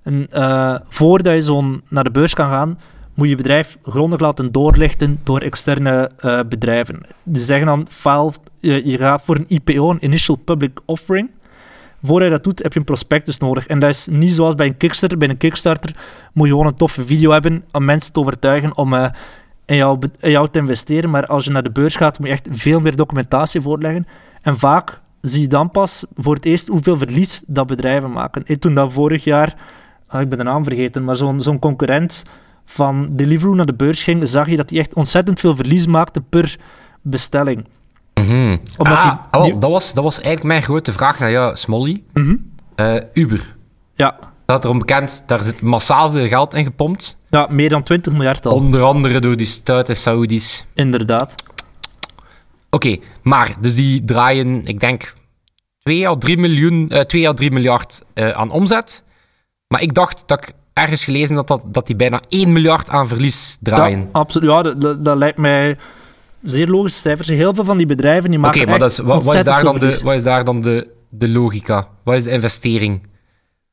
En 0.02 0.26
eh, 0.30 0.74
voordat 0.88 1.34
je 1.34 1.42
zo'n 1.42 1.82
naar 1.88 2.04
de 2.04 2.10
beurs 2.10 2.34
kan 2.34 2.50
gaan, 2.50 2.78
moet 3.14 3.28
je 3.28 3.36
bedrijf 3.36 3.78
grondig 3.82 4.20
laten 4.20 4.52
doorlichten 4.52 5.20
door 5.24 5.40
externe 5.40 6.10
eh, 6.18 6.40
bedrijven. 6.48 7.00
Die 7.22 7.42
zeggen 7.42 7.66
dan, 7.66 7.86
file, 7.90 8.32
je, 8.60 8.86
je 8.88 8.96
gaat 8.98 9.22
voor 9.22 9.36
een 9.36 9.44
IPO, 9.48 9.90
een 9.90 10.04
Initial 10.04 10.36
Public 10.36 10.80
Offering. 10.84 11.30
Voordat 12.02 12.28
je 12.28 12.34
dat 12.34 12.44
doet, 12.44 12.62
heb 12.62 12.72
je 12.72 12.78
een 12.78 12.84
prospectus 12.84 13.38
nodig. 13.38 13.66
En 13.66 13.78
dat 13.78 13.90
is 13.90 14.06
niet 14.06 14.34
zoals 14.34 14.54
bij 14.54 14.66
een 14.66 14.76
Kickstarter. 14.76 15.18
Bij 15.18 15.28
een 15.28 15.36
Kickstarter 15.36 15.96
moet 16.32 16.46
je 16.46 16.52
gewoon 16.52 16.66
een 16.66 16.74
toffe 16.74 17.04
video 17.04 17.30
hebben 17.30 17.64
om 17.72 17.84
mensen 17.84 18.12
te 18.12 18.20
overtuigen 18.20 18.76
om 18.76 18.94
eh, 18.94 19.10
in, 19.68 19.76
jou, 19.76 19.98
in 20.20 20.30
jou 20.30 20.48
te 20.50 20.58
investeren. 20.58 21.10
Maar 21.10 21.26
als 21.26 21.44
je 21.44 21.50
naar 21.50 21.62
de 21.62 21.70
beurs 21.70 21.96
gaat, 21.96 22.18
moet 22.18 22.26
je 22.28 22.32
echt 22.32 22.48
veel 22.50 22.80
meer 22.80 22.96
documentatie 22.96 23.60
voorleggen. 23.60 24.06
En 24.42 24.58
vaak 24.58 25.00
zie 25.20 25.40
je 25.40 25.46
dan 25.48 25.70
pas 25.70 26.04
voor 26.14 26.34
het 26.34 26.44
eerst 26.44 26.68
hoeveel 26.68 26.96
verlies 26.98 27.42
dat 27.46 27.66
bedrijven 27.66 28.12
maken. 28.12 28.42
Ik 28.46 28.60
toen 28.60 28.74
dat 28.74 28.92
vorig 28.92 29.24
jaar, 29.24 29.56
ah, 30.06 30.20
ik 30.20 30.28
ben 30.28 30.38
de 30.38 30.44
naam 30.44 30.64
vergeten, 30.64 31.04
maar 31.04 31.16
zo'n 31.16 31.40
zo'n 31.40 31.58
concurrent 31.58 32.22
van 32.64 33.08
Deliveroo 33.10 33.54
naar 33.54 33.66
de 33.66 33.74
beurs 33.74 34.02
ging, 34.02 34.28
zag 34.28 34.48
je 34.50 34.56
dat 34.56 34.70
hij 34.70 34.78
echt 34.78 34.94
ontzettend 34.94 35.40
veel 35.40 35.56
verlies 35.56 35.86
maakte 35.86 36.20
per 36.20 36.56
bestelling. 37.02 37.66
Mhm. 38.14 38.56
Ah, 38.76 39.02
die- 39.02 39.40
oh, 39.40 39.44
die- 39.44 39.58
dat, 39.58 39.70
was, 39.70 39.94
dat 39.94 40.04
was 40.04 40.14
eigenlijk 40.14 40.44
mijn 40.44 40.62
grote 40.62 40.92
vraag 40.92 41.18
naar 41.18 41.30
jou, 41.30 41.56
Smolly. 41.56 42.02
Mhm. 42.12 42.34
Eh, 42.74 42.94
Uber. 43.12 43.56
Ja. 43.94 44.16
Dat 44.46 44.64
erom 44.64 44.78
bekend, 44.78 45.22
daar 45.26 45.42
zit 45.42 45.60
massaal 45.62 46.10
veel 46.10 46.26
geld 46.28 46.54
in 46.54 46.64
gepompt. 46.64 47.17
Ja, 47.28 47.46
meer 47.50 47.68
dan 47.68 47.82
20 47.82 48.12
miljard 48.12 48.46
al, 48.46 48.52
Onder 48.52 48.82
andere 48.82 49.20
door 49.20 49.36
die 49.36 49.46
stoute 49.46 49.94
Saoedi's. 49.94 50.66
inderdaad. 50.74 51.34
Oké, 52.70 52.96
maar, 53.22 53.56
dus 53.60 53.74
die 53.74 54.04
draaien, 54.04 54.64
ik 54.64 54.80
denk, 54.80 55.12
2 55.82 56.08
à 56.08 56.16
3, 56.16 56.38
miljoen, 56.38 56.88
eh 56.90 57.00
2 57.00 57.28
à 57.28 57.32
3 57.34 57.50
miljard 57.50 58.02
eh, 58.14 58.30
aan 58.30 58.50
omzet. 58.50 59.02
Maar 59.68 59.82
ik 59.82 59.94
dacht 59.94 60.22
dat 60.26 60.42
ik 60.42 60.52
ergens 60.72 61.04
gelezen 61.04 61.36
had 61.36 61.48
dat, 61.48 61.64
dat 61.66 61.86
die 61.86 61.96
bijna 61.96 62.20
1 62.28 62.52
miljard 62.52 62.88
aan 62.88 63.08
verlies 63.08 63.58
draaien. 63.60 64.00
Ja, 64.00 64.08
absoluut. 64.12 64.50
Ja, 64.50 64.62
dat, 64.62 64.80
dat, 64.80 65.04
dat 65.04 65.16
lijkt 65.16 65.38
mij 65.38 65.76
zeer 66.42 66.66
logische 66.66 66.98
cijfers. 66.98 67.28
Heel 67.28 67.54
veel 67.54 67.64
van 67.64 67.76
die 67.76 67.86
bedrijven 67.86 68.30
die 68.30 68.38
Oké, 68.38 68.48
maken 68.48 68.68
maar 68.68 68.78
dat 68.78 68.90
is, 68.90 68.98
wat, 68.98 69.24
wat 69.24 69.34
is 69.34 69.44
daar 69.44 69.62
dan 69.62 69.78
de, 69.78 70.00
wat 70.02 70.14
is 70.14 70.22
daar 70.22 70.44
dan 70.44 70.60
de, 70.60 70.86
de 71.08 71.28
logica? 71.28 71.88
Wat 72.04 72.14
is 72.14 72.24
de 72.24 72.30
investering? 72.30 73.07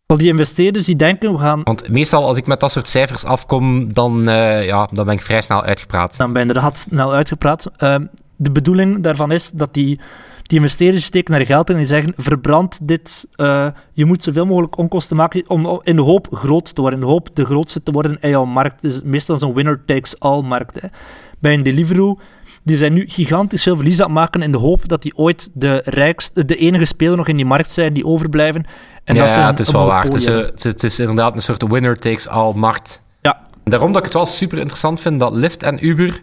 Wel, 0.06 0.18
die 0.18 0.28
investeerders 0.28 0.86
die 0.86 0.96
denken, 0.96 1.32
we 1.32 1.38
gaan... 1.38 1.63
Want 1.63 1.89
meestal 1.89 2.26
als 2.26 2.38
ik 2.38 2.48
met 2.48 2.60
dat 2.60 2.72
soort 2.72 2.89
cijfers 2.89 3.24
afkom, 3.24 3.94
dan, 3.94 4.30
uh, 4.30 4.65
ja, 4.65 4.89
dan 4.91 5.06
ben 5.06 5.13
ik 5.13 5.22
vrij 5.22 5.41
snel 5.41 5.63
uitgepraat. 5.63 6.18
Dan 6.18 6.34
ben 6.34 6.41
je 6.41 6.48
inderdaad 6.48 6.78
snel 6.78 7.13
uitgepraat. 7.13 7.72
Uh, 7.78 7.96
de 8.36 8.52
bedoeling 8.52 9.04
daarvan 9.04 9.32
is 9.32 9.52
dat 9.52 9.74
die, 9.74 10.00
die 10.41 10.58
investeerders 10.58 11.06
steken 11.06 11.34
naar 11.34 11.46
geld 11.46 11.70
en 11.70 11.78
die 11.78 11.86
zeggen, 11.86 12.13
verbrand 12.18 12.88
dit, 12.88 13.28
uh, 13.36 13.68
je 13.94 14.06
moet 14.06 14.24
zoveel 14.24 14.46
mogelijk 14.46 14.78
onkosten 14.78 15.15
maken 15.15 15.44
om 15.48 15.82
in 15.84 15.96
de 15.96 16.02
hoop 16.02 16.28
groot 16.32 16.76
te 16.76 16.82
worden, 16.82 17.00
in 17.00 17.06
de 17.06 17.12
hoop 17.12 17.30
de 17.34 17.46
grootste 17.46 17.84
te 17.84 17.91
worden 17.91 18.18
in 18.22 18.30
jouw 18.30 18.46
markt. 18.46 18.84
Is 18.84 19.02
meestal 19.04 19.38
zo'n 19.38 19.54
winner-takes-all 19.54 20.41
markt. 20.41 20.82
Hè. 20.82 20.88
Bij 21.39 21.54
een 21.54 21.63
Deliveroo 21.63 22.20
die 22.65 22.78
zijn 22.78 22.93
nu 22.93 23.06
gigantisch 23.08 23.63
veel 23.63 23.75
verlies 23.75 23.99
aan 23.99 24.06
het 24.06 24.15
maken 24.15 24.41
in 24.41 24.51
de 24.51 24.58
hoop 24.58 24.88
dat 24.88 25.01
die 25.01 25.17
ooit 25.17 25.49
de 25.54 25.82
rijkste, 25.86 26.45
de 26.45 26.56
enige 26.56 26.86
speler 26.86 27.17
nog 27.17 27.28
in 27.28 27.36
die 27.36 27.45
markt 27.45 27.71
zijn 27.71 27.93
die 27.93 28.06
overblijven. 28.06 28.65
En 29.04 29.15
ja, 29.15 29.25
dat 29.25 29.45
het 29.45 29.60
is 29.60 29.71
wel 29.71 29.86
waar. 29.86 30.04
Het 30.04 30.13
is, 30.13 30.28
uh, 30.28 30.45
het 30.58 30.84
is, 30.84 30.99
inderdaad 30.99 31.36
een 31.36 31.41
soort 31.41 31.67
winner 31.67 31.99
takes 31.99 32.28
all 32.28 32.54
markt. 32.56 33.01
Ja. 33.21 33.41
Daarom 33.63 33.91
dat 33.91 33.97
ik 33.97 34.04
het 34.04 34.13
wel 34.13 34.25
super 34.25 34.58
interessant 34.58 35.01
vind 35.01 35.19
dat 35.19 35.34
Lyft 35.34 35.63
en 35.63 35.86
Uber, 35.86 36.21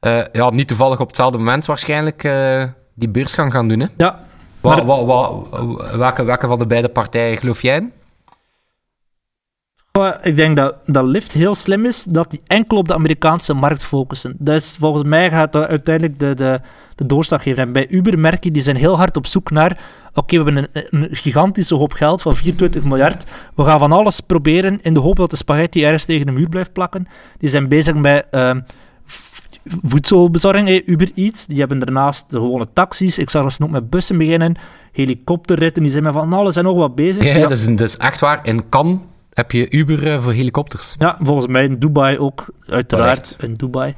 uh, 0.00 0.20
ja, 0.32 0.50
niet 0.50 0.68
toevallig 0.68 1.00
op 1.00 1.06
hetzelfde 1.06 1.38
moment 1.38 1.66
waarschijnlijk, 1.66 2.24
uh, 2.24 2.64
die 2.94 3.08
beurs 3.08 3.32
gaan 3.32 3.68
doen. 3.68 3.80
Hè? 3.80 3.86
Ja. 3.96 4.20
Wat, 4.60 4.84
wat, 4.84 5.04
wat, 5.04 5.48
welke, 5.96 6.24
welke 6.24 6.46
van 6.46 6.58
de 6.58 6.66
beide 6.66 6.88
partijen 6.88 7.36
geloof 7.36 7.62
jij 7.62 7.76
in? 7.76 7.92
Ik 10.22 10.36
denk 10.36 10.56
dat, 10.56 10.74
dat 10.86 11.04
Lyft 11.04 11.32
heel 11.32 11.54
slim 11.54 11.84
is, 11.84 12.04
dat 12.04 12.30
die 12.30 12.40
enkel 12.46 12.76
op 12.76 12.88
de 12.88 12.94
Amerikaanse 12.94 13.54
markt 13.54 13.84
focussen. 13.84 14.36
Is, 14.44 14.76
volgens 14.78 15.04
mij 15.04 15.30
gaat 15.30 15.52
dat 15.52 15.68
uiteindelijk 15.68 16.18
de, 16.18 16.34
de, 16.34 16.60
de 16.94 17.06
doorslag 17.06 17.42
geven. 17.42 17.62
En 17.62 17.72
bij 17.72 17.88
Uber 17.88 18.18
merk 18.18 18.44
je, 18.44 18.50
die 18.50 18.62
zijn 18.62 18.76
heel 18.76 18.96
hard 18.96 19.16
op 19.16 19.26
zoek 19.26 19.50
naar... 19.50 19.80
Oké, 20.14 20.38
we 20.38 20.44
hebben 20.44 20.68
een, 20.72 20.84
een, 20.90 21.08
gigantische 21.10 21.74
hoop 21.74 21.92
geld 21.92 22.22
van 22.22 22.36
24 22.36 22.84
miljard. 22.84 23.24
We 23.54 23.64
gaan 23.64 23.78
van 23.78 23.92
alles 23.92 24.20
proberen 24.20 24.78
in 24.82 24.94
de 24.94 25.00
hoop 25.00 25.16
dat 25.16 25.30
de 25.30 25.36
spaghetti 25.36 25.84
ergens 25.84 26.04
tegen 26.04 26.26
de 26.26 26.32
muur 26.32 26.48
blijft 26.48 26.72
plakken. 26.72 27.06
Die 27.38 27.48
zijn 27.48 27.68
bezig 27.68 27.94
met... 27.94 28.26
Uh, 28.30 28.50
voedselbezorging, 29.84 30.82
Uber 30.86 31.10
Eats. 31.14 31.46
Die 31.46 31.58
hebben 31.58 31.78
daarnaast 31.78 32.30
de 32.30 32.36
gewone 32.36 32.66
taxis. 32.72 33.18
Ik 33.18 33.30
zag 33.30 33.52
ze 33.52 33.62
ook 33.62 33.70
met 33.70 33.90
bussen 33.90 34.18
beginnen. 34.18 34.56
Helikopterritten, 34.92 35.82
die 35.82 35.92
zijn 35.92 36.04
met 36.04 36.12
van 36.12 36.32
alles 36.32 36.56
en 36.56 36.64
nog 36.64 36.76
wat 36.76 36.94
bezig. 36.94 37.24
Ja, 37.24 37.36
ja. 37.36 37.40
Dat, 37.40 37.58
is, 37.58 37.66
dat 37.66 37.80
is 37.80 37.96
echt 37.96 38.20
waar. 38.20 38.40
In 38.42 38.68
Cannes 38.68 38.98
heb 39.38 39.52
je 39.52 39.70
Uber 39.70 40.06
uh, 40.06 40.22
voor 40.22 40.32
helikopters? 40.32 40.94
Ja, 40.98 41.18
volgens 41.22 41.46
mij 41.46 41.64
in 41.64 41.78
Dubai 41.78 42.18
ook, 42.18 42.46
uiteraard. 42.66 43.36
In 43.40 43.54
Dubai. 43.54 43.94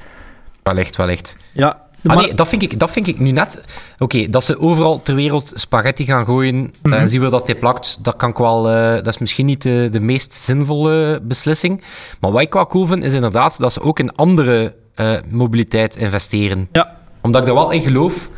Wellicht, 0.62 0.96
wellicht. 0.96 1.36
Ja. 1.52 1.88
Ah, 2.06 2.16
nee, 2.16 2.34
dat 2.34 2.48
vind, 2.48 2.62
ik, 2.62 2.78
dat 2.78 2.90
vind 2.90 3.06
ik 3.06 3.18
nu 3.18 3.30
net... 3.30 3.60
Oké, 3.98 4.28
dat 4.28 4.44
ze 4.44 4.58
overal 4.58 5.02
ter 5.02 5.14
wereld 5.14 5.52
spaghetti 5.54 6.04
gaan 6.04 6.24
gooien 6.24 6.54
mm 6.54 6.70
-hmm. 6.82 6.92
en 6.92 7.08
zien 7.08 7.20
we 7.20 7.28
dat 7.28 7.46
hij 7.46 7.56
plakt, 7.56 7.98
dat 8.02 8.16
kan 8.16 8.30
ik 8.30 8.36
wel... 8.36 8.70
Uh, 8.70 8.94
dat 8.94 9.06
is 9.06 9.18
misschien 9.18 9.46
niet 9.46 9.62
de, 9.62 9.88
de 9.90 10.00
meest 10.00 10.34
zinvolle 10.34 11.20
beslissing. 11.22 11.82
Maar 12.20 12.32
wat 12.32 12.42
ik 12.42 12.52
wel 12.52 12.66
cool 12.66 12.86
vind, 12.86 13.04
is 13.04 13.12
inderdaad 13.12 13.58
dat 13.58 13.72
ze 13.72 13.82
ook 13.82 13.98
in 13.98 14.14
andere 14.14 14.74
uh, 14.96 15.14
mobiliteit 15.28 15.96
investeren. 15.96 16.68
Ja. 16.72 16.96
Omdat 17.20 17.42
ik 17.42 17.48
er 17.48 17.54
wel 17.54 17.70
in 17.70 17.82
geloof 17.82 18.30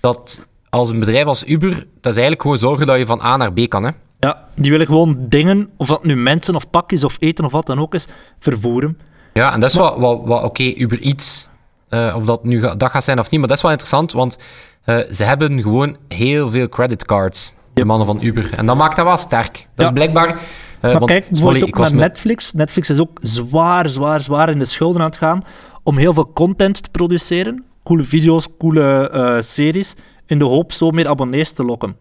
dat 0.00 0.46
als 0.70 0.90
een 0.90 0.98
bedrijf 0.98 1.24
als 1.24 1.46
Uber, 1.46 1.70
dat 1.74 2.12
is 2.12 2.18
eigenlijk 2.18 2.42
gewoon 2.42 2.58
zorgen 2.58 2.86
dat 2.86 2.98
je 2.98 3.06
van 3.06 3.22
A 3.22 3.36
naar 3.36 3.52
B 3.52 3.68
kan, 3.68 3.84
hè. 3.84 3.90
Ja, 4.26 4.44
die 4.54 4.70
willen 4.70 4.86
gewoon 4.86 5.16
dingen, 5.18 5.68
of 5.76 5.88
dat 5.88 6.04
nu 6.04 6.16
mensen 6.16 6.54
of 6.54 6.70
pakjes 6.70 7.04
of 7.04 7.16
eten 7.18 7.44
of 7.44 7.52
wat 7.52 7.66
dan 7.66 7.78
ook 7.78 7.94
is, 7.94 8.06
vervoeren. 8.38 8.98
Ja, 9.32 9.52
en 9.52 9.60
dat 9.60 9.70
is 9.70 9.76
wat, 9.76 9.96
wat, 9.96 10.20
wat 10.24 10.38
oké, 10.38 10.46
okay, 10.46 10.74
Uber 10.74 11.00
Eats, 11.00 11.48
uh, 11.90 12.14
of 12.16 12.24
dat 12.24 12.44
nu 12.44 12.60
dat 12.60 12.90
gaat 12.90 13.04
zijn 13.04 13.18
of 13.18 13.30
niet, 13.30 13.40
maar 13.40 13.48
dat 13.48 13.56
is 13.56 13.62
wel 13.62 13.72
interessant, 13.72 14.12
want 14.12 14.38
uh, 14.84 14.98
ze 15.10 15.24
hebben 15.24 15.62
gewoon 15.62 15.96
heel 16.08 16.50
veel 16.50 16.68
creditcards, 16.68 17.54
de 17.74 17.84
mannen 17.84 18.06
van 18.06 18.22
Uber. 18.22 18.52
En 18.56 18.66
dat 18.66 18.76
maakt 18.76 18.96
dat 18.96 19.04
wel 19.04 19.16
sterk. 19.16 19.52
Dat 19.52 19.66
ja. 19.74 19.84
is 19.84 19.90
blijkbaar... 19.90 20.28
Uh, 20.28 20.36
maar 20.80 20.92
want, 20.92 21.10
kijk, 21.10 21.28
bijvoorbeeld 21.28 21.64
ook 21.64 21.78
met 21.78 21.94
Netflix. 21.94 22.52
Netflix 22.52 22.90
is 22.90 23.00
ook 23.00 23.18
zwaar, 23.22 23.88
zwaar, 23.90 24.20
zwaar 24.20 24.48
in 24.48 24.58
de 24.58 24.64
schulden 24.64 25.00
aan 25.00 25.06
het 25.06 25.16
gaan 25.16 25.42
om 25.82 25.96
heel 25.96 26.14
veel 26.14 26.32
content 26.32 26.82
te 26.82 26.90
produceren. 26.90 27.64
Coole 27.84 28.04
video's, 28.04 28.46
coole 28.58 29.38
series, 29.42 29.94
in 30.26 30.38
de 30.38 30.44
hoop 30.44 30.72
zo 30.72 30.90
meer 30.90 31.08
abonnees 31.08 31.52
te 31.52 31.64
lokken. 31.64 31.96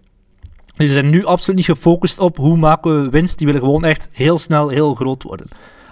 Die 0.76 0.90
zijn 0.90 1.10
nu 1.10 1.26
absoluut 1.26 1.58
niet 1.58 1.78
gefocust 1.78 2.20
op 2.20 2.38
hoe 2.38 2.58
maken 2.58 3.02
we 3.02 3.10
winst. 3.10 3.38
Die 3.38 3.48
willen 3.48 3.62
gewoon 3.62 3.84
echt 3.84 4.10
heel 4.12 4.38
snel 4.38 4.70
heel 4.70 4.96
groot 4.96 5.24
worden. 5.24 5.48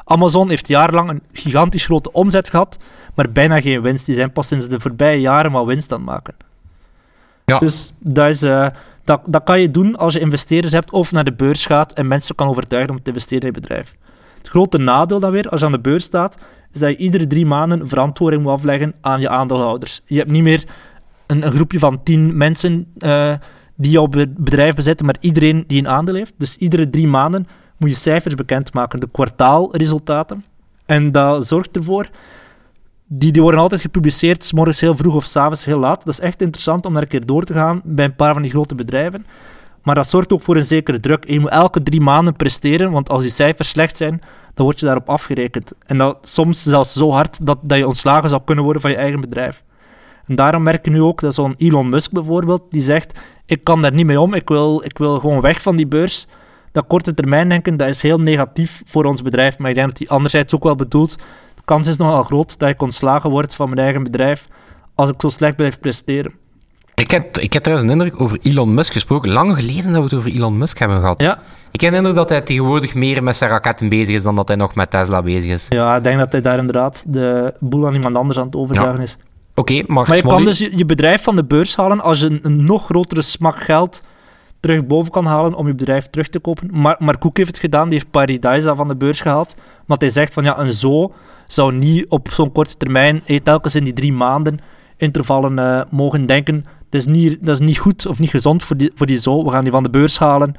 Amazon 0.06 0.50
heeft 0.50 0.67
jarenlang 0.67 1.10
een 1.10 1.24
gigantisch 1.32 1.86
grote 1.86 2.12
omzet 2.12 2.50
gehad, 2.50 2.78
maar 3.15 3.32
bijna 3.32 3.62
geen 3.62 3.82
winst. 3.82 4.06
Die 4.06 4.15
zijn 4.15 4.32
pas 4.32 4.48
sinds 4.48 4.67
de 4.67 4.80
voorbije 4.80 5.22
jaren 5.22 5.52
maar 5.52 5.65
winst 5.65 5.91
aan 5.91 5.98
het 5.98 6.08
maken. 6.08 6.34
Ja. 7.46 7.60
Dus 7.60 7.93
dat, 8.00 8.30
is, 8.30 8.43
uh, 8.43 8.67
dat, 9.04 9.22
dat 9.26 9.43
kan 9.43 9.62
je 9.62 9.72
doen 9.72 9.96
als 9.96 10.13
je 10.13 10.19
investeerders 10.19 10.74
hebt 10.74 10.91
of 10.91 11.12
naar 11.12 11.24
de 11.24 11.34
beurs 11.34 11.65
gaat 11.65 11.93
en 11.93 12.08
mensen 12.08 12.36
kan 12.36 12.48
overtuigen 12.48 12.91
om 12.91 13.02
te 13.02 13.10
investeren 13.10 13.48
in 13.48 13.54
je 13.54 13.60
bedrijf. 13.62 13.96
Het 14.38 14.50
grote 14.50 14.78
nadeel 14.78 15.19
dan 15.19 15.32
weer, 15.32 15.50
als 15.50 15.60
je 15.60 15.65
aan 15.65 15.72
de 15.72 15.80
beurs 15.80 16.04
staat, 16.04 16.38
is 16.74 16.80
dat 16.80 16.89
je 16.89 16.98
iedere 16.98 17.28
drie 17.28 17.46
maanden 17.46 17.88
verantwoording 17.88 18.41
moet 18.41 18.52
afleggen 18.52 18.93
aan 19.02 19.19
je 19.19 19.30
aandeelhouders. 19.30 20.02
Je 20.06 20.17
hebt 20.17 20.32
niet 20.32 20.43
meer 20.43 20.63
een, 21.26 21.46
een 21.46 21.52
groepje 21.52 21.80
van 21.80 22.04
tien 22.04 22.38
mensen 22.38 22.93
uh, 22.98 23.34
die 23.75 23.91
jouw 23.91 24.07
bedrijf 24.07 24.75
bezetten, 24.75 25.05
maar 25.05 25.17
iedereen 25.19 25.63
die 25.67 25.79
een 25.79 25.88
aandeel 25.88 26.15
heeft. 26.15 26.33
Dus 26.38 26.57
iedere 26.57 26.89
drie 26.89 27.07
maanden 27.07 27.47
moet 27.77 27.89
je 27.89 27.95
cijfers 27.95 28.36
bekendmaken, 28.36 28.99
de 28.99 29.09
kwartaalresultaten. 29.12 30.45
En 30.86 31.12
dat 31.12 31.47
zorgt 31.47 31.75
ervoor, 31.75 32.09
die, 33.07 33.31
die 33.31 33.41
worden 33.41 33.59
altijd 33.59 33.81
gepubliceerd, 33.81 34.43
s 34.43 34.53
morgens 34.53 34.79
heel 34.79 34.95
vroeg 34.95 35.15
of 35.15 35.25
s'avonds 35.25 35.65
heel 35.65 35.79
laat. 35.79 36.05
Dat 36.05 36.13
is 36.13 36.19
echt 36.19 36.41
interessant 36.41 36.86
om 36.86 36.93
daar 36.93 37.01
een 37.01 37.07
keer 37.07 37.25
door 37.25 37.43
te 37.43 37.53
gaan 37.53 37.81
bij 37.83 38.05
een 38.05 38.15
paar 38.15 38.33
van 38.33 38.41
die 38.41 38.51
grote 38.51 38.75
bedrijven. 38.75 39.25
Maar 39.83 39.95
dat 39.95 40.07
zorgt 40.07 40.33
ook 40.33 40.41
voor 40.41 40.55
een 40.55 40.63
zekere 40.63 40.99
druk. 40.99 41.27
Je 41.27 41.39
moet 41.39 41.49
elke 41.49 41.83
drie 41.83 42.01
maanden 42.01 42.36
presteren, 42.36 42.91
want 42.91 43.09
als 43.09 43.21
die 43.21 43.31
cijfers 43.31 43.69
slecht 43.69 43.97
zijn, 43.97 44.21
dan 44.53 44.65
word 44.65 44.79
je 44.79 44.86
daarop 44.86 45.09
afgerekend. 45.09 45.73
En 45.86 45.97
dat 45.97 46.17
soms 46.21 46.63
zelfs 46.63 46.93
zo 46.93 47.12
hard 47.12 47.45
dat, 47.45 47.59
dat 47.62 47.77
je 47.77 47.88
ontslagen 47.88 48.29
zou 48.29 48.41
kunnen 48.45 48.63
worden 48.63 48.81
van 48.81 48.91
je 48.91 48.97
eigen 48.97 49.19
bedrijf. 49.19 49.63
En 50.27 50.36
daarom 50.36 50.63
merk 50.63 50.86
je 50.86 50.91
nu 50.91 51.01
ook 51.01 51.21
dat 51.21 51.33
zo'n 51.33 51.55
Elon 51.57 51.89
Musk 51.89 52.12
bijvoorbeeld, 52.12 52.62
die 52.69 52.81
zegt, 52.81 53.19
ik 53.45 53.63
kan 53.63 53.81
daar 53.81 53.93
niet 53.93 54.05
mee 54.05 54.19
om, 54.19 54.33
ik 54.33 54.47
wil, 54.47 54.83
ik 54.83 54.97
wil 54.97 55.19
gewoon 55.19 55.41
weg 55.41 55.62
van 55.62 55.75
die 55.75 55.88
beurs. 55.88 56.27
Dat 56.71 56.88
korte 56.88 57.13
termijn 57.13 57.49
denken, 57.49 57.77
dat 57.77 57.88
is 57.88 58.01
heel 58.01 58.19
negatief 58.19 58.81
voor 58.86 59.05
ons 59.05 59.21
bedrijf, 59.21 59.57
maar 59.57 59.69
ik 59.69 59.75
denk 59.75 59.88
dat 59.88 59.97
hij 59.97 60.07
anderzijds 60.07 60.55
ook 60.55 60.63
wel 60.63 60.75
bedoelt, 60.75 61.15
de 61.55 61.62
kans 61.65 61.88
is 61.88 61.97
nogal 61.97 62.23
groot 62.23 62.59
dat 62.59 62.69
ik 62.69 62.81
ontslagen 62.81 63.29
word 63.29 63.55
van 63.55 63.69
mijn 63.69 63.79
eigen 63.79 64.03
bedrijf 64.03 64.47
als 64.95 65.09
ik 65.09 65.15
zo 65.17 65.29
slecht 65.29 65.55
blijf 65.55 65.79
presteren. 65.79 66.33
Ik 66.95 67.12
heb, 67.12 67.38
ik 67.38 67.53
heb 67.53 67.63
trouwens 67.63 67.91
een 67.91 67.99
indruk 67.99 68.21
over 68.21 68.39
Elon 68.41 68.73
Musk 68.73 68.93
gesproken. 68.93 69.31
Lang 69.31 69.55
geleden 69.55 69.91
dat 69.91 69.95
we 69.95 70.03
het 70.03 70.13
over 70.13 70.31
Elon 70.31 70.57
Musk 70.57 70.77
hebben 70.77 70.99
gehad. 70.99 71.21
Ja. 71.21 71.39
Ik 71.71 71.81
heb 71.81 71.93
indruk 71.93 72.15
dat 72.15 72.29
hij 72.29 72.41
tegenwoordig 72.41 72.93
meer 72.93 73.23
met 73.23 73.36
zijn 73.36 73.49
raketten 73.49 73.89
bezig 73.89 74.15
is 74.15 74.23
dan 74.23 74.36
dat 74.36 74.47
hij 74.47 74.57
nog 74.57 74.75
met 74.75 74.89
Tesla 74.89 75.21
bezig 75.21 75.51
is. 75.51 75.65
Ja, 75.69 75.95
ik 75.95 76.03
denk 76.03 76.19
dat 76.19 76.31
hij 76.31 76.41
daar 76.41 76.57
inderdaad 76.57 77.03
de 77.07 77.53
boel 77.59 77.88
aan 77.88 77.93
iemand 77.93 78.15
anders 78.15 78.39
aan 78.39 78.45
het 78.45 78.55
overdragen 78.55 78.97
ja. 78.97 79.01
is. 79.01 79.17
Oké, 79.56 79.74
okay, 79.74 79.84
maar... 79.88 80.08
Maar 80.08 80.18
je 80.18 80.24
kan 80.24 80.46
dus 80.46 80.58
je, 80.58 80.78
je, 80.78 80.86
bedrijf 80.86 81.24
van 81.24 81.36
de 81.36 81.44
beurs 81.44 81.76
halen 81.76 82.02
als 82.02 82.20
je 82.20 82.26
een, 82.26 82.39
een, 82.42 82.66
nog 82.66 82.86
grotere 82.86 83.22
smak 83.22 83.63
geld 83.63 84.04
terug 84.60 84.86
boven 84.86 85.12
kan 85.12 85.26
halen 85.26 85.54
om 85.54 85.68
je 85.68 85.74
bedrijf 85.74 86.08
terug 86.10 86.30
te 86.30 86.39
kopen. 86.39 86.70
Maar, 86.72 86.96
maar 87.00 87.18
Cook 87.18 87.38
heeft 87.38 87.50
het 87.50 87.60
gedaan, 87.60 87.89
die 87.89 87.98
heeft 87.98 88.12
Paradise 88.12 88.76
van 88.76 88.88
de 88.88 88.96
beurs 88.96 89.22
gehaald. 89.22 89.56
Want 89.86 90.02
hij 90.02 90.10
zegt 90.10 90.34
van 90.34 90.44
ja, 90.44 90.60
een 90.60 90.72
zo 90.72 91.13
zou 91.48 91.74
niet 91.74 92.06
op 92.10 92.30
zo'n 92.32 92.52
korte 92.52 92.78
termijn, 92.78 93.22
hey, 93.26 93.39
telkens 93.39 93.76
in 93.76 93.84
die 93.84 93.94
drie 93.94 94.13
maanden 94.13 94.60
intervallen 94.98 95.58
uh, 95.60 95.82
mogen 95.89 96.26
denken. 96.26 96.66
Dat 96.89 97.02
is, 97.02 97.08
niet, 97.08 97.38
dat 97.42 97.60
is 97.60 97.66
niet 97.66 97.78
goed 97.78 98.06
of 98.06 98.20
niet 98.20 98.30
gezond 98.30 98.63
voor 98.63 98.78
die, 98.78 98.92
voor 98.96 99.08
die 99.08 99.18
zo. 99.18 99.44
We 99.44 99.52
gaan 99.52 99.63
die 99.63 99.72
van 99.72 99.84
de 99.84 99.89
beurs 99.89 100.20
halen 100.20 100.56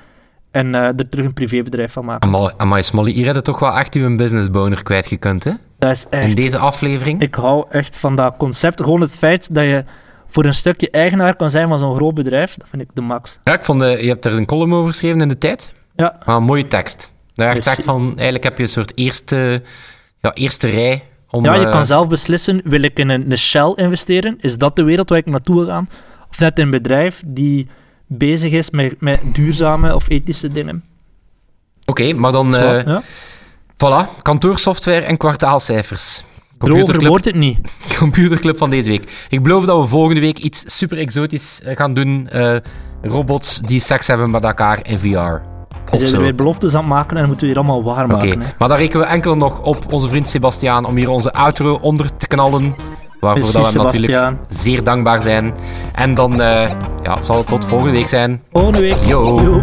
en 0.51 0.67
uh, 0.67 0.83
er 0.83 1.09
terug 1.09 1.25
een 1.25 1.35
privébedrijf 1.35 1.93
van 1.93 2.05
maken. 2.05 2.55
Amai, 2.57 2.83
Smolly, 2.83 3.13
hier 3.13 3.27
heb 3.27 3.35
je 3.35 3.43
toch 3.43 3.59
wel 3.59 3.79
echt 3.79 3.95
uw 3.95 4.17
businessboner 4.17 4.83
kwijtgekund, 4.83 5.45
hè? 5.45 5.53
Dat 5.85 5.97
is 5.97 6.07
echt... 6.11 6.29
In 6.29 6.35
deze 6.35 6.59
aflevering? 6.59 7.21
Ik 7.21 7.35
hou 7.35 7.65
echt 7.71 7.97
van 7.97 8.17
dat 8.17 8.35
concept. 8.37 8.81
Gewoon 8.81 9.01
het 9.01 9.15
feit 9.15 9.55
dat 9.55 9.65
je 9.65 9.85
voor 10.29 10.45
een 10.45 10.55
stukje 10.55 10.91
eigenaar 10.91 11.37
kan 11.37 11.51
zijn 11.51 11.69
van 11.69 11.79
zo'n 11.79 11.97
groot 11.97 12.15
bedrijf, 12.15 12.55
dat 12.57 12.69
vind 12.69 12.83
ik 12.83 12.89
de 12.93 13.01
max. 13.01 13.39
Ja, 13.45 13.53
ik 13.53 13.65
vond, 13.65 13.81
de, 13.81 13.87
je 13.87 14.09
hebt 14.09 14.25
er 14.25 14.33
een 14.33 14.47
column 14.47 14.73
over 14.73 14.91
geschreven 14.91 15.21
in 15.21 15.29
de 15.29 15.39
tijd. 15.39 15.73
Ja. 15.97 16.17
Ah, 16.25 16.37
een 16.37 16.43
mooie 16.43 16.69
tekst. 16.69 17.13
Daar 17.35 17.55
dus, 17.55 17.65
zegt 17.65 17.83
van, 17.83 18.13
eigenlijk 18.15 18.45
heb 18.45 18.57
je 18.57 18.63
een 18.63 18.69
soort 18.69 18.99
eerste, 18.99 19.63
ja, 20.21 20.33
eerste 20.33 20.69
rij 20.69 21.03
om... 21.31 21.45
Ja, 21.45 21.55
je 21.55 21.67
uh, 21.67 21.71
kan 21.71 21.85
zelf 21.85 22.09
beslissen, 22.09 22.61
wil 22.65 22.83
ik 22.83 22.99
in 22.99 23.09
een, 23.09 23.31
een 23.31 23.39
Shell 23.39 23.73
investeren? 23.77 24.37
Is 24.41 24.59
dat 24.59 24.77
de 24.77 24.83
wereld 24.83 25.09
waar 25.09 25.19
ik 25.19 25.27
naartoe 25.27 25.55
wil 25.55 25.67
gaan? 25.67 25.89
Of 26.31 26.39
net 26.39 26.59
een 26.59 26.71
bedrijf 26.71 27.23
die 27.27 27.69
bezig 28.07 28.53
is 28.53 28.71
met, 28.71 29.01
met 29.01 29.21
duurzame 29.33 29.95
of 29.95 30.09
ethische 30.09 30.53
dingen. 30.53 30.85
Oké, 31.87 32.03
okay, 32.03 32.13
maar 32.13 32.33
dan... 32.33 32.55
Uh, 32.55 32.85
ja? 32.85 33.03
Voilà, 33.85 34.09
kantoorsoftware 34.23 35.01
en 35.01 35.17
kwartaalcijfers. 35.17 36.25
Droger 36.59 37.07
wordt 37.07 37.25
het 37.25 37.35
niet. 37.35 37.59
Computerclub 37.99 38.59
van 38.59 38.71
deze 38.71 38.89
week. 38.89 39.27
Ik 39.29 39.43
beloof 39.43 39.65
dat 39.65 39.81
we 39.81 39.87
volgende 39.87 40.21
week 40.21 40.39
iets 40.39 40.65
super 40.67 40.99
exotisch 40.99 41.61
gaan 41.65 41.95
doen. 41.95 42.29
Uh, 42.35 42.57
robots 43.03 43.61
die 43.61 43.81
seks 43.81 44.07
hebben 44.07 44.31
met 44.31 44.45
elkaar 44.45 44.81
in 44.83 44.99
VR. 44.99 45.07
We 45.91 45.99
zijn 45.99 46.15
er 46.15 46.21
weer 46.21 46.35
beloftes 46.35 46.75
aan 46.75 46.81
het 46.81 46.89
maken 46.89 47.11
en 47.11 47.17
dan 47.17 47.27
moeten 47.27 47.47
we 47.47 47.53
hier 47.53 47.63
allemaal 47.63 47.83
waarmaken. 47.83 48.29
Oké, 48.29 48.37
okay. 48.37 48.55
maar 48.59 48.69
dan 48.69 48.77
rekenen 48.77 49.07
we 49.07 49.13
enkel 49.13 49.37
nog 49.37 49.61
op 49.63 49.93
onze 49.93 50.09
vriend 50.09 50.29
Sebastiaan 50.29 50.85
om 50.85 50.97
hier 50.97 51.11
onze 51.11 51.33
outro 51.33 51.79
onder 51.81 52.17
te 52.17 52.27
knallen. 52.27 52.75
Waarvoor 53.21 53.53
dat 53.53 53.73
we 53.73 53.79
natuurlijk 53.79 54.37
zeer 54.49 54.85
dankbaar 54.85 55.23
zijn. 55.23 55.55
En 55.95 56.15
dan 56.15 56.33
uh, 56.41 56.71
ja, 57.03 57.23
zal 57.23 57.37
het 57.37 57.47
tot 57.47 57.65
volgende 57.65 57.93
week 57.93 58.09
zijn. 58.09 58.43
Volgende 58.53 58.81
week. 58.81 59.05
Yo. 59.05 59.43
Yo. 59.43 59.63